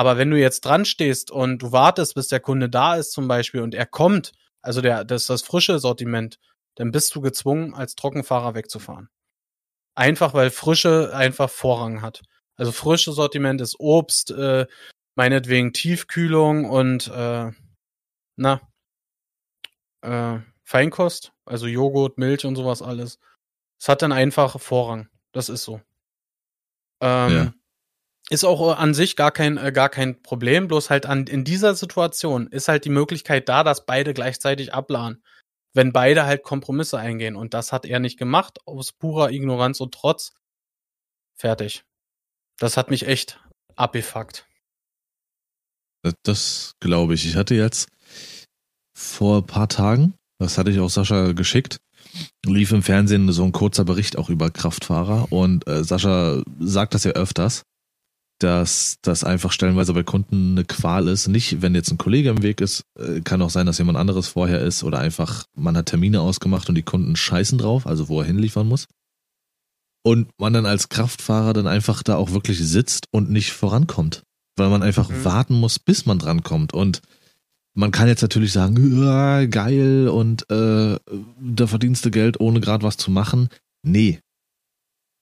[0.01, 3.29] Aber wenn du jetzt dran stehst und du wartest, bis der Kunde da ist zum
[3.29, 4.33] Beispiel und er kommt,
[4.63, 6.39] also der, das ist das frische Sortiment,
[6.77, 9.11] dann bist du gezwungen, als Trockenfahrer wegzufahren.
[9.95, 12.23] Einfach weil Frische einfach Vorrang hat.
[12.57, 14.67] Also frische Sortiment ist Obst, äh,
[15.17, 17.51] meinetwegen Tiefkühlung und äh,
[18.37, 18.61] na,
[20.01, 23.19] äh, Feinkost, also Joghurt, Milch und sowas alles.
[23.79, 25.11] Es hat dann einfach Vorrang.
[25.33, 25.83] Das ist so.
[27.03, 27.55] Ähm, ja.
[28.31, 31.45] Ist auch äh, an sich gar kein, äh, gar kein Problem, bloß halt an, in
[31.45, 35.23] dieser Situation ist halt die Möglichkeit da, dass beide gleichzeitig abladen.
[35.73, 37.37] wenn beide halt Kompromisse eingehen.
[37.37, 40.33] Und das hat er nicht gemacht, aus purer Ignoranz und Trotz.
[41.37, 41.85] Fertig.
[42.59, 43.41] Das hat mich echt
[43.77, 44.47] abgefuckt.
[46.25, 47.27] Das glaube ich.
[47.27, 47.89] Ich hatte jetzt
[48.97, 51.79] vor ein paar Tagen, das hatte ich auch Sascha geschickt,
[52.45, 57.05] lief im Fernsehen so ein kurzer Bericht auch über Kraftfahrer und äh, Sascha sagt das
[57.05, 57.63] ja öfters,
[58.43, 61.29] dass das einfach stellenweise bei Kunden eine Qual ist.
[61.29, 64.29] Nicht, wenn jetzt ein Kollege im Weg ist, äh, kann auch sein, dass jemand anderes
[64.29, 68.21] vorher ist oder einfach man hat Termine ausgemacht und die Kunden scheißen drauf, also wo
[68.21, 68.87] er hinliefern muss.
[70.03, 74.23] Und man dann als Kraftfahrer dann einfach da auch wirklich sitzt und nicht vorankommt,
[74.57, 75.25] weil man einfach mhm.
[75.25, 76.73] warten muss, bis man drankommt.
[76.73, 77.03] Und
[77.75, 80.99] man kann jetzt natürlich sagen, geil und äh,
[81.41, 83.49] da verdienst du Geld, ohne gerade was zu machen.
[83.83, 84.21] Nee.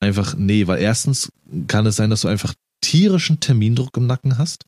[0.00, 1.32] Einfach nee, weil erstens
[1.66, 4.64] kann es sein, dass du einfach tierischen Termindruck im Nacken hast,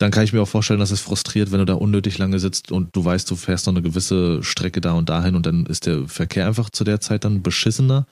[0.00, 2.72] dann kann ich mir auch vorstellen, dass es frustriert, wenn du da unnötig lange sitzt
[2.72, 5.84] und du weißt, du fährst noch eine gewisse Strecke da und dahin und dann ist
[5.84, 8.06] der Verkehr einfach zu der Zeit dann beschissener.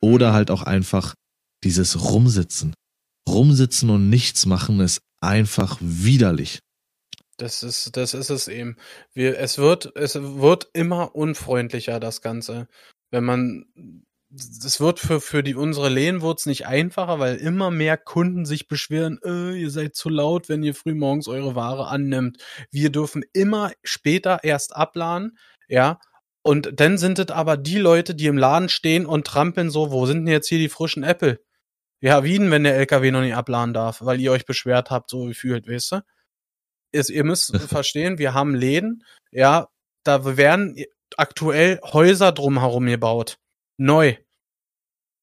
[0.00, 1.14] Oder halt auch einfach
[1.62, 2.74] dieses Rumsitzen.
[3.28, 6.60] Rumsitzen und nichts machen ist einfach widerlich.
[7.36, 8.76] Das ist, das ist es eben.
[9.12, 12.68] Wir, es wird, es wird immer unfreundlicher, das Ganze.
[13.10, 13.66] Wenn man
[14.36, 18.68] es wird für, für die, unsere Lehen wird's nicht einfacher, weil immer mehr Kunden sich
[18.68, 22.42] beschweren, äh, ihr seid zu laut, wenn ihr frühmorgens eure Ware annimmt.
[22.70, 25.98] Wir dürfen immer später erst abladen, ja.
[26.42, 30.06] Und dann sind es aber die Leute, die im Laden stehen und trampeln so, wo
[30.06, 31.42] sind denn jetzt hier die frischen Äpfel?
[32.00, 35.08] Ja, wie denn, wenn der LKW noch nicht abladen darf, weil ihr euch beschwert habt,
[35.10, 36.00] so gefühlt, weißt du?
[36.92, 39.68] Ist, ihr müsst verstehen, wir haben Läden, ja,
[40.04, 40.76] da werden
[41.16, 43.38] aktuell Häuser drumherum gebaut.
[43.78, 44.16] Neu.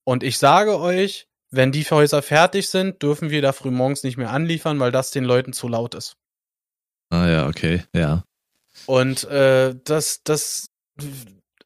[0.04, 4.18] Und ich sage euch, wenn die Häuser fertig sind, dürfen wir da früh morgens nicht
[4.18, 6.16] mehr anliefern, weil das den Leuten zu laut ist.
[7.10, 8.24] Ah ja, okay, ja.
[8.86, 10.68] Und äh, das, das,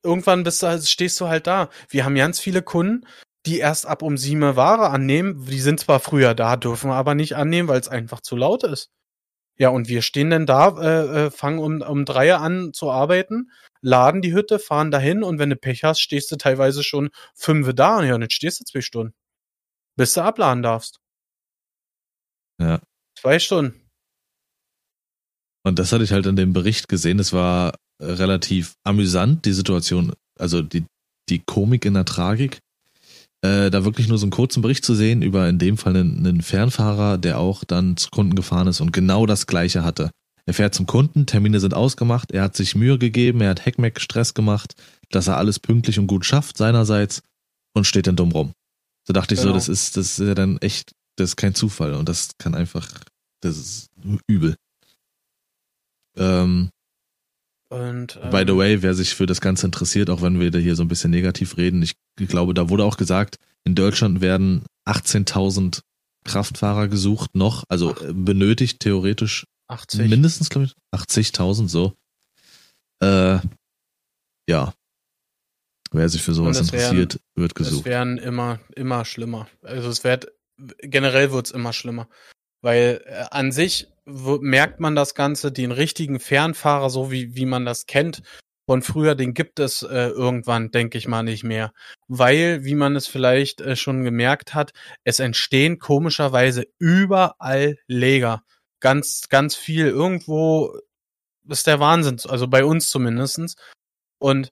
[0.03, 1.69] irgendwann bist du, stehst du halt da.
[1.87, 3.05] Wir haben ganz viele Kunden,
[3.45, 5.45] die erst ab um sieben Ware annehmen.
[5.45, 8.89] Die sind zwar früher da, dürfen aber nicht annehmen, weil es einfach zu laut ist.
[9.57, 13.51] Ja, und wir stehen dann da, äh, äh, fangen um, um drei an zu arbeiten
[13.85, 17.71] laden die Hütte, fahren dahin und wenn du Pech hast, stehst du teilweise schon fünf
[17.73, 19.13] da und ja, und jetzt stehst du zwei Stunden.
[19.95, 20.99] Bis du abladen darfst.
[22.59, 22.81] Ja.
[23.17, 23.79] Zwei Stunden.
[25.63, 27.19] Und das hatte ich halt in dem Bericht gesehen.
[27.19, 30.85] Es war relativ amüsant, die Situation, also die,
[31.29, 32.59] die Komik in der Tragik.
[33.41, 36.25] Äh, da wirklich nur so einen kurzen Bericht zu sehen über in dem Fall einen,
[36.25, 40.09] einen Fernfahrer, der auch dann zu Kunden gefahren ist und genau das gleiche hatte.
[40.45, 43.99] Er fährt zum Kunden, Termine sind ausgemacht, er hat sich Mühe gegeben, er hat Heckmeck
[43.99, 44.75] Stress gemacht,
[45.09, 47.23] dass er alles pünktlich und gut schafft seinerseits
[47.73, 48.53] und steht dann dumm rum.
[49.07, 49.53] So dachte ich genau.
[49.53, 52.53] so, das ist, das ist ja dann echt, das ist kein Zufall und das kann
[52.53, 52.87] einfach,
[53.41, 53.89] das ist
[54.27, 54.55] übel.
[56.15, 56.69] Ähm,
[57.69, 60.51] und, ähm, by the ähm, way, wer sich für das Ganze interessiert, auch wenn wir
[60.51, 64.21] da hier so ein bisschen negativ reden, ich glaube, da wurde auch gesagt, in Deutschland
[64.21, 65.81] werden 18.000
[66.23, 68.01] Kraftfahrer gesucht noch, also Ach.
[68.13, 70.09] benötigt theoretisch 80.
[70.09, 71.93] Mindestens, glaube ich, 80.000 so.
[73.01, 73.39] Äh,
[74.49, 74.73] ja.
[75.91, 77.81] Wer sich für sowas interessiert, werden, wird gesucht.
[77.81, 79.47] Es werden immer, immer schlimmer.
[79.61, 80.27] Also es wird,
[80.81, 82.09] generell wird es immer schlimmer.
[82.61, 87.65] Weil äh, an sich merkt man das Ganze, den richtigen Fernfahrer, so wie, wie man
[87.65, 88.23] das kennt,
[88.67, 91.71] von früher, den gibt es äh, irgendwann, denke ich mal, nicht mehr.
[92.07, 98.43] Weil, wie man es vielleicht äh, schon gemerkt hat, es entstehen komischerweise überall Leger
[98.85, 99.87] ganz, ganz viel.
[99.87, 100.79] Irgendwo
[101.49, 103.55] ist der Wahnsinn, also bei uns zumindestens.
[104.19, 104.51] Und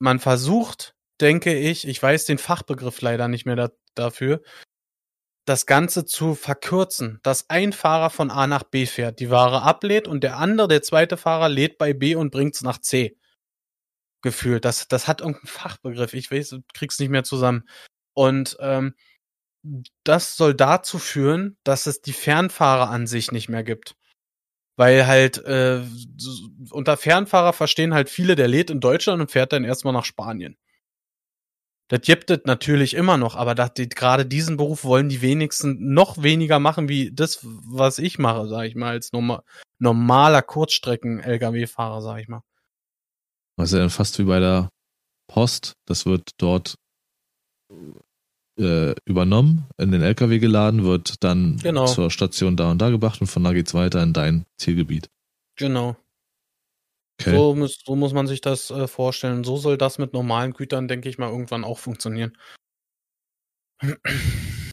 [0.00, 4.42] man versucht, denke ich, ich weiß den Fachbegriff leider nicht mehr da, dafür,
[5.44, 10.08] das Ganze zu verkürzen, dass ein Fahrer von A nach B fährt, die Ware ablädt
[10.08, 13.16] und der andere, der zweite Fahrer, lädt bei B und bringt es nach C.
[14.22, 14.64] Gefühlt.
[14.64, 16.14] Das, das hat irgendeinen Fachbegriff.
[16.14, 17.62] Ich weiß, du kriegst nicht mehr zusammen.
[18.12, 18.96] Und ähm,
[20.04, 23.94] das soll dazu führen, dass es die Fernfahrer an sich nicht mehr gibt.
[24.76, 25.82] Weil halt äh,
[26.70, 30.56] unter Fernfahrer verstehen halt viele, der lädt in Deutschland und fährt dann erstmal nach Spanien.
[31.88, 36.22] Das gibt es natürlich immer noch, aber die, gerade diesen Beruf wollen die wenigsten noch
[36.22, 39.42] weniger machen wie das, was ich mache, sag ich mal, als norma
[39.78, 42.42] normaler Kurzstrecken-Lkw-Fahrer, sag ich mal.
[43.56, 44.68] Was ja dann fast wie bei der
[45.28, 46.74] Post, das wird dort
[48.58, 51.86] äh, übernommen, in den LKW geladen, wird dann genau.
[51.86, 55.08] zur Station da und da gebracht und von da geht's weiter in dein Zielgebiet.
[55.56, 55.96] Genau.
[57.20, 57.34] Okay.
[57.34, 59.42] So, muss, so muss man sich das äh, vorstellen.
[59.42, 62.36] So soll das mit normalen Gütern, denke ich mal, irgendwann auch funktionieren.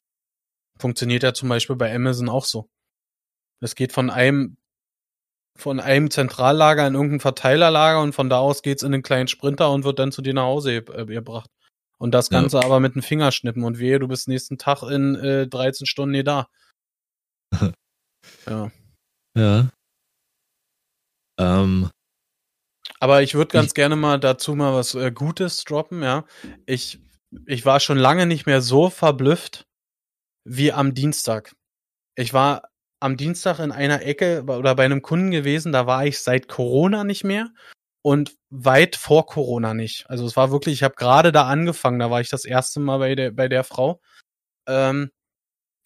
[0.80, 2.70] Funktioniert ja zum Beispiel bei Amazon auch so.
[3.62, 4.58] Es geht von einem
[5.58, 9.72] von einem Zentrallager in irgendein Verteilerlager und von da aus geht's in den kleinen Sprinter
[9.72, 11.50] und wird dann zu dir nach Hause äh, gebracht.
[11.98, 12.64] Und das Ganze ja.
[12.64, 16.24] aber mit einem Fingerschnippen und wehe, du bist nächsten Tag in äh, 13 Stunden nie
[16.24, 16.48] da.
[18.48, 18.72] ja.
[19.38, 19.70] Ja.
[21.40, 21.90] Ähm,
[23.00, 26.26] aber ich würde ganz gerne mal dazu mal was äh, Gutes droppen, ja.
[26.66, 27.00] Ich,
[27.46, 29.66] ich war schon lange nicht mehr so verblüfft
[30.46, 31.56] wie am Dienstag.
[32.16, 32.70] Ich war
[33.02, 37.04] am Dienstag in einer Ecke oder bei einem Kunden gewesen, da war ich seit Corona
[37.04, 37.50] nicht mehr
[38.06, 40.08] und weit vor Corona nicht.
[40.08, 43.00] Also es war wirklich, ich habe gerade da angefangen, da war ich das erste Mal
[43.00, 44.00] bei der, bei der Frau.
[44.68, 45.10] Ähm,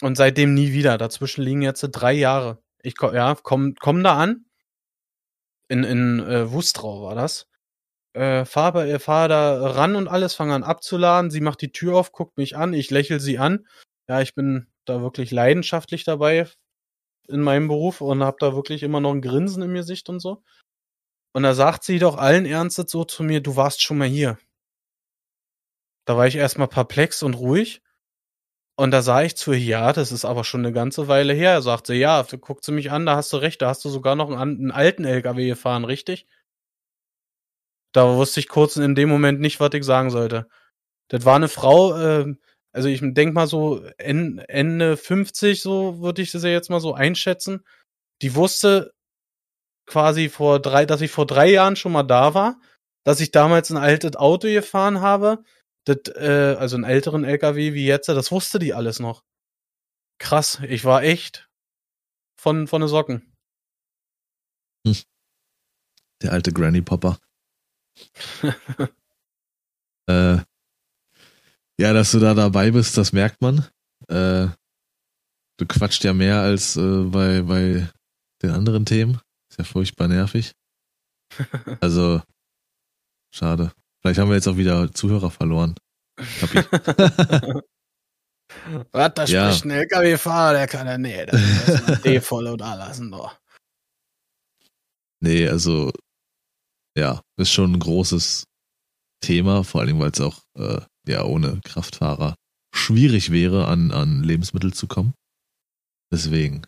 [0.02, 0.98] und seitdem nie wieder.
[0.98, 2.62] Dazwischen liegen jetzt drei Jahre.
[2.84, 4.44] Ich ja, komm, komm da an,
[5.70, 7.48] in, in äh, Wustrau war das.
[8.12, 11.32] Äh, fahr, äh, fahr da ran und alles, fange an abzuladen.
[11.32, 13.66] Sie macht die Tür auf, guckt mich an, ich lächel sie an.
[14.10, 16.50] Ja, ich bin da wirklich leidenschaftlich dabei
[17.30, 20.44] in meinem Beruf und habe da wirklich immer noch ein Grinsen im Gesicht und so.
[21.34, 24.38] Und da sagt sie doch allen Ernstes so zu mir, du warst schon mal hier.
[26.06, 27.82] Da war ich erstmal perplex und ruhig.
[28.76, 31.62] Und da sah ich zu ihr, ja, das ist aber schon eine ganze Weile her.
[31.62, 34.16] Sagt sie, ja, guckt sie mich an, da hast du recht, da hast du sogar
[34.16, 36.28] noch einen, einen alten LKW gefahren, richtig?
[37.92, 40.48] Da wusste ich kurz in dem Moment nicht, was ich sagen sollte.
[41.10, 42.36] Das war eine Frau, äh,
[42.72, 46.94] also ich denk mal so Ende 50, so würde ich das ja jetzt mal so
[46.94, 47.66] einschätzen.
[48.22, 48.94] Die wusste
[49.90, 52.62] quasi vor drei, dass ich vor drei Jahren schon mal da war,
[53.04, 55.44] dass ich damals ein altes Auto gefahren habe,
[55.86, 59.24] das, äh, also einen älteren LKW wie jetzt, das wusste die alles noch.
[60.20, 61.50] Krass, ich war echt
[62.40, 63.34] von, von den Socken.
[64.86, 64.96] Hm.
[66.22, 67.18] Der alte Granny Popper.
[70.08, 70.38] äh,
[71.80, 73.66] ja, dass du da dabei bist, das merkt man.
[74.10, 74.50] Äh,
[75.58, 77.88] du quatscht ja mehr als äh, bei, bei
[78.44, 79.22] den anderen Themen.
[79.60, 80.54] Ja furchtbar nervig.
[81.82, 82.22] Also,
[83.36, 83.74] schade.
[84.02, 85.76] Vielleicht haben wir jetzt auch wieder Zuhörer verloren.
[88.92, 89.52] Was, da ja.
[89.52, 93.38] spricht ein LKW-Fahrer, der kann ja, nee, das ist D voll und lassen, doch.
[95.22, 95.92] Nee, also,
[96.98, 98.46] ja, ist schon ein großes
[99.22, 102.36] Thema, vor allem, weil es auch, äh, ja, ohne Kraftfahrer
[102.74, 105.14] schwierig wäre, an, an Lebensmittel zu kommen.
[106.12, 106.62] Deswegen,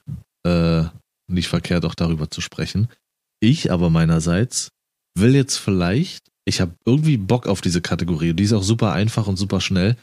[0.46, 0.84] äh,
[1.32, 2.88] nicht verkehrt auch darüber zu sprechen.
[3.40, 4.72] Ich aber meinerseits
[5.16, 8.34] will jetzt vielleicht ich habe irgendwie Bock auf diese Kategorie.
[8.34, 9.96] Die ist auch super einfach und super schnell.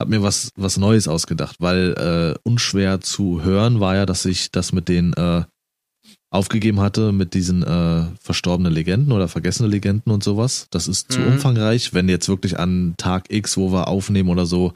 [0.00, 4.50] Hab mir was, was Neues ausgedacht, weil äh, unschwer zu hören war ja, dass ich
[4.50, 5.44] das mit den äh,
[6.30, 10.66] aufgegeben hatte, mit diesen äh, verstorbenen Legenden oder vergessene Legenden und sowas.
[10.70, 11.14] Das ist mhm.
[11.14, 14.72] zu umfangreich, wenn jetzt wirklich an Tag X, wo wir aufnehmen oder so,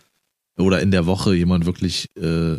[0.59, 2.59] oder in der Woche jemand wirklich äh,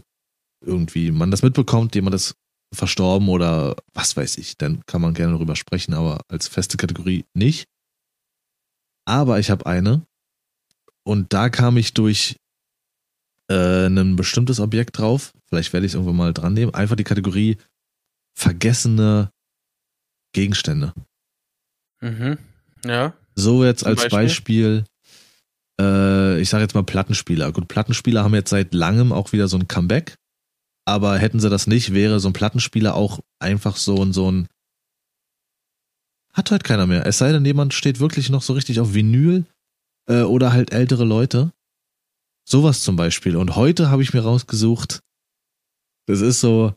[0.66, 2.36] irgendwie, man das mitbekommt, jemand ist
[2.74, 7.26] verstorben oder was weiß ich, dann kann man gerne darüber sprechen, aber als feste Kategorie
[7.34, 7.68] nicht.
[9.06, 10.06] Aber ich habe eine
[11.04, 12.38] und da kam ich durch
[13.50, 15.34] äh, ein bestimmtes Objekt drauf.
[15.48, 16.74] Vielleicht werde ich es irgendwann mal dran nehmen.
[16.74, 17.58] Einfach die Kategorie
[18.36, 19.32] vergessene
[20.34, 20.94] Gegenstände.
[22.02, 22.38] Mhm.
[22.84, 23.14] Ja.
[23.36, 24.86] So jetzt Zum als Beispiel, Beispiel
[25.80, 27.52] äh, ich sage jetzt mal Plattenspieler.
[27.52, 30.18] Gut, Plattenspieler haben jetzt seit langem auch wieder so ein Comeback.
[30.88, 34.48] Aber hätten sie das nicht, wäre so ein Plattenspieler auch einfach so ein, so ein
[36.32, 37.06] hat halt keiner mehr.
[37.06, 39.46] Es sei denn, jemand steht wirklich noch so richtig auf Vinyl
[40.08, 41.52] äh, oder halt ältere Leute.
[42.48, 43.36] Sowas zum Beispiel.
[43.36, 45.02] Und heute habe ich mir rausgesucht,
[46.06, 46.74] das ist so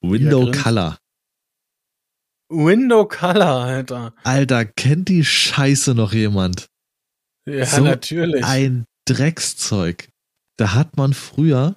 [0.00, 0.98] Window Color.
[2.48, 4.14] Window Color, Alter.
[4.22, 6.70] Alter, kennt die Scheiße noch jemand?
[7.44, 8.44] Ja, so natürlich.
[8.44, 10.08] Ein Dreckszeug.
[10.56, 11.76] Da hat man früher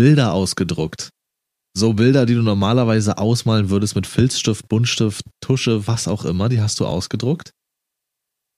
[0.00, 1.10] Bilder ausgedruckt.
[1.76, 6.62] So Bilder, die du normalerweise ausmalen würdest mit Filzstift, Buntstift, Tusche, was auch immer, die
[6.62, 7.50] hast du ausgedruckt.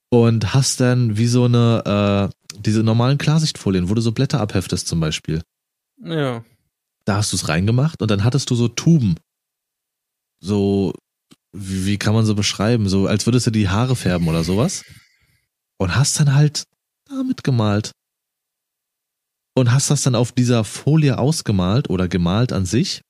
[0.09, 4.86] Und hast dann wie so eine, äh, diese normalen Klarsichtfolien, wo du so Blätter abheftest
[4.86, 5.43] zum Beispiel.
[6.01, 6.45] Ja.
[7.07, 9.16] Da hast du es reingemacht und dann hattest du so Tuben.
[10.38, 10.95] So,
[11.51, 12.88] wie, wie kann man so beschreiben?
[12.88, 14.84] So, als würdest du die Haare färben oder sowas.
[15.76, 16.62] Und hast dann halt
[17.09, 17.90] damit gemalt
[19.55, 23.03] und hast das dann auf dieser Folie ausgemalt oder gemalt an sich.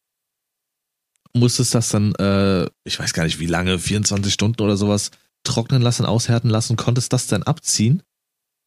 [1.34, 5.11] Musstest das dann, äh, ich weiß gar nicht wie lange, 24 Stunden oder sowas,
[5.45, 8.03] trocknen lassen, aushärten lassen, konntest das dann abziehen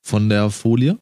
[0.01, 0.97] von der Folie.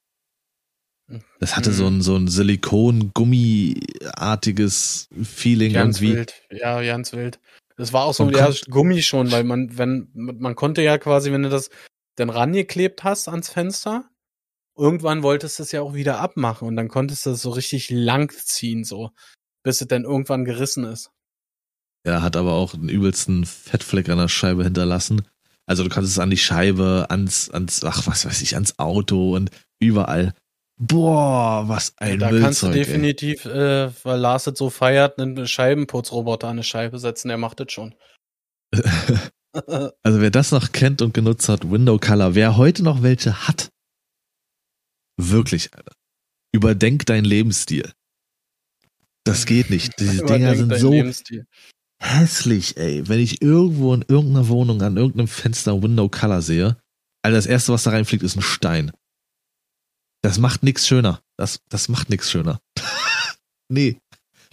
[1.39, 1.73] Das hatte mhm.
[1.73, 6.17] so ein, so ein Silikon-Gummi-artiges Feeling ganz irgendwie.
[6.17, 6.33] Wild.
[6.49, 7.39] Ja, ganz wild.
[7.75, 11.31] Das war auch so ein ja, Gummi schon, weil man, wenn, man konnte ja quasi,
[11.31, 11.69] wenn du das
[12.15, 14.05] dann rangeklebt hast ans Fenster,
[14.77, 17.89] irgendwann wolltest du es ja auch wieder abmachen und dann konntest du es so richtig
[17.89, 19.11] lang ziehen, so,
[19.63, 21.11] bis es dann irgendwann gerissen ist.
[22.05, 25.27] Er hat aber auch den übelsten Fettfleck an der Scheibe hinterlassen.
[25.65, 29.35] Also du konntest es an die Scheibe, ans, ans, ach was weiß ich, ans Auto
[29.35, 30.33] und überall.
[30.77, 35.47] Boah, was ein Da Müllzeug, kannst du definitiv, äh, weil Lars es so feiert, einen
[35.47, 37.95] Scheibenputzroboter an eine Scheibe setzen, der macht das schon.
[40.01, 43.69] Also wer das noch kennt und genutzt hat, Window Color, wer heute noch welche hat,
[45.17, 45.93] wirklich, Alter,
[46.53, 47.91] überdenk deinen Lebensstil.
[49.23, 49.93] Das geht nicht.
[49.99, 51.45] Diese Dinger sind so Lebensstil.
[51.99, 53.07] hässlich, ey.
[53.07, 56.77] Wenn ich irgendwo in irgendeiner Wohnung an irgendeinem Fenster Window Color sehe,
[57.23, 58.91] also das erste, was da reinfliegt, ist ein Stein.
[60.21, 61.21] Das macht nix schöner.
[61.37, 62.59] Das, das macht nix schöner.
[63.69, 63.97] nee.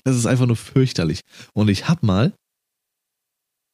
[0.05, 1.21] Das ist einfach nur fürchterlich.
[1.53, 2.33] Und ich hab mal,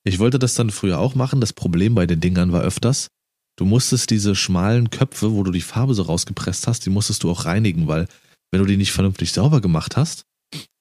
[0.05, 1.41] ich wollte das dann früher auch machen.
[1.41, 3.09] Das Problem bei den Dingern war öfters,
[3.57, 7.30] du musstest diese schmalen Köpfe, wo du die Farbe so rausgepresst hast, die musstest du
[7.30, 8.07] auch reinigen, weil
[8.50, 10.24] wenn du die nicht vernünftig sauber gemacht hast,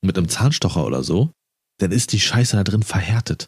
[0.01, 1.31] mit einem Zahnstocher oder so,
[1.79, 3.47] dann ist die Scheiße da drin verhärtet.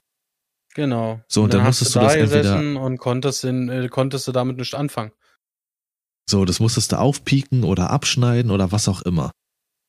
[0.74, 1.22] Genau.
[1.28, 4.32] So, und dann hast musstest du da das entweder- und konntest, in, äh, konntest du
[4.32, 5.12] damit nicht anfangen.
[6.30, 9.32] So, das musstest du aufpieken oder abschneiden oder was auch immer.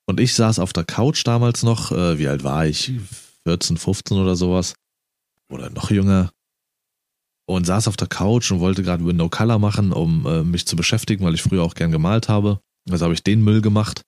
[0.07, 2.93] Und ich saß auf der Couch damals noch, äh, wie alt war ich?
[3.45, 4.74] 14, 15 oder sowas.
[5.51, 6.30] Oder noch jünger.
[7.49, 10.76] Und saß auf der Couch und wollte gerade Window Color machen, um äh, mich zu
[10.76, 12.61] beschäftigen, weil ich früher auch gern gemalt habe.
[12.90, 14.03] Also habe ich den Müll gemacht.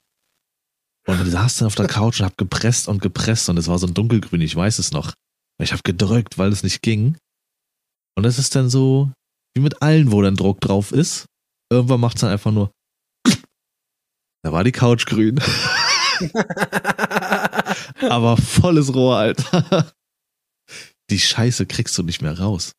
[1.07, 3.86] Und saß dann auf der Couch und hab gepresst und gepresst und es war so
[3.86, 5.14] ein dunkelgrün, ich weiß es noch.
[5.59, 7.16] Ich habe gedrückt, weil es nicht ging.
[8.14, 9.11] Und es ist dann so,
[9.55, 11.24] wie mit allen, wo dann Druck drauf ist.
[11.72, 12.70] Irgendwann macht's dann einfach nur.
[14.43, 15.38] Da war die Couch grün.
[18.09, 19.93] Aber volles Rohr, Alter.
[21.11, 22.72] Die Scheiße kriegst du nicht mehr raus.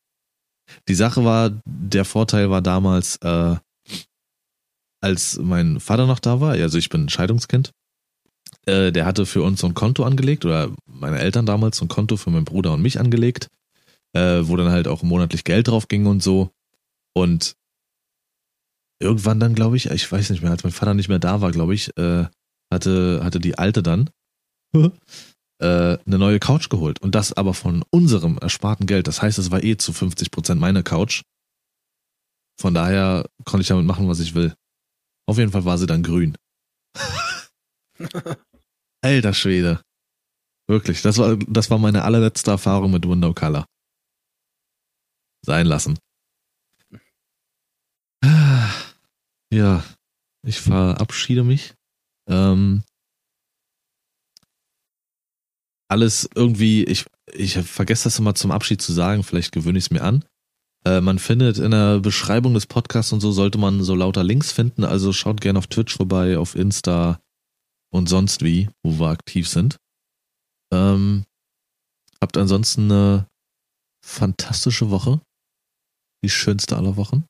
[0.88, 3.56] Die Sache war, der Vorteil war damals, äh,
[5.00, 7.72] als mein Vater noch da war, also ich bin Scheidungskind,
[8.66, 11.88] äh, der hatte für uns so ein Konto angelegt, oder meine Eltern damals so ein
[11.88, 13.48] Konto für meinen Bruder und mich angelegt,
[14.12, 16.50] äh, wo dann halt auch monatlich Geld drauf ging und so.
[17.14, 17.56] Und
[19.00, 21.50] irgendwann dann, glaube ich, ich weiß nicht mehr, als mein Vater nicht mehr da war,
[21.50, 22.26] glaube ich, äh,
[22.72, 24.10] hatte, hatte die Alte dann
[25.62, 27.00] eine neue Couch geholt.
[27.00, 29.06] Und das aber von unserem ersparten Geld.
[29.06, 31.22] Das heißt, es war eh zu 50 Prozent meine Couch.
[32.60, 34.54] Von daher konnte ich damit machen, was ich will.
[35.26, 36.36] Auf jeden Fall war sie dann grün.
[39.02, 39.80] Alter Schwede.
[40.68, 43.66] Wirklich, das war, das war meine allerletzte Erfahrung mit Window Color.
[45.44, 45.98] Sein lassen.
[49.52, 49.84] Ja,
[50.46, 51.74] ich verabschiede mich.
[52.26, 52.82] Ähm,
[55.92, 59.90] alles irgendwie, ich, ich vergesse das immer zum Abschied zu sagen, vielleicht gewöhne ich es
[59.90, 60.24] mir an.
[60.86, 64.52] Äh, man findet in der Beschreibung des Podcasts und so sollte man so lauter Links
[64.52, 67.20] finden, also schaut gerne auf Twitch vorbei, auf Insta
[67.92, 69.76] und sonst wie, wo wir aktiv sind.
[70.72, 71.24] Ähm,
[72.22, 73.26] habt ansonsten eine
[74.02, 75.20] fantastische Woche.
[76.24, 77.26] Die schönste aller Wochen.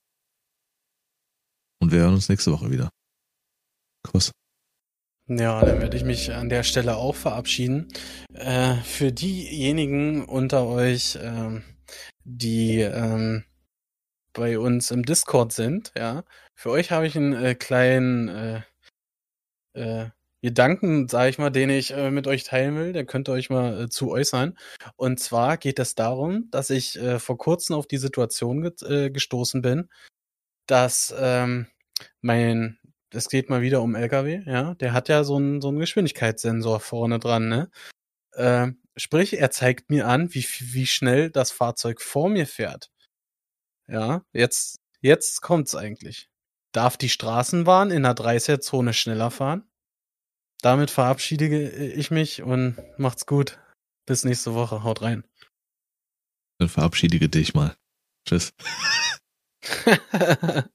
[1.80, 2.90] Und wir hören uns nächste Woche wieder.
[4.04, 4.30] Kuss.
[5.28, 7.88] Ja, dann werde ich mich an der Stelle auch verabschieden.
[8.34, 11.62] Äh, für diejenigen unter euch, ähm,
[12.24, 13.44] die ähm,
[14.32, 18.62] bei uns im Discord sind, ja, für euch habe ich einen äh, kleinen äh,
[19.74, 20.10] äh,
[20.42, 22.92] Gedanken, sage ich mal, den ich äh, mit euch teilen will.
[22.92, 24.58] Der könnt ihr euch mal äh, zu äußern.
[24.96, 28.72] Und zwar geht es darum, dass ich äh, vor kurzem auf die Situation ge
[29.06, 29.88] äh, gestoßen bin,
[30.66, 31.68] dass ähm,
[32.20, 32.78] mein
[33.12, 36.80] es geht mal wieder um LKW, ja, der hat ja so einen so einen Geschwindigkeitssensor
[36.80, 37.70] vorne dran, ne?
[38.34, 42.90] Ähm, sprich, er zeigt mir an, wie wie schnell das Fahrzeug vor mir fährt.
[43.88, 46.28] Ja, jetzt jetzt kommt's eigentlich.
[46.72, 49.70] Darf die Straßenbahn in der 30er-Zone schneller fahren?
[50.62, 53.58] Damit verabschiede ich mich und macht's gut.
[54.06, 54.82] Bis nächste Woche.
[54.82, 55.24] Haut rein.
[56.58, 57.76] Dann verabschiede dich mal.
[58.26, 58.54] Tschüss.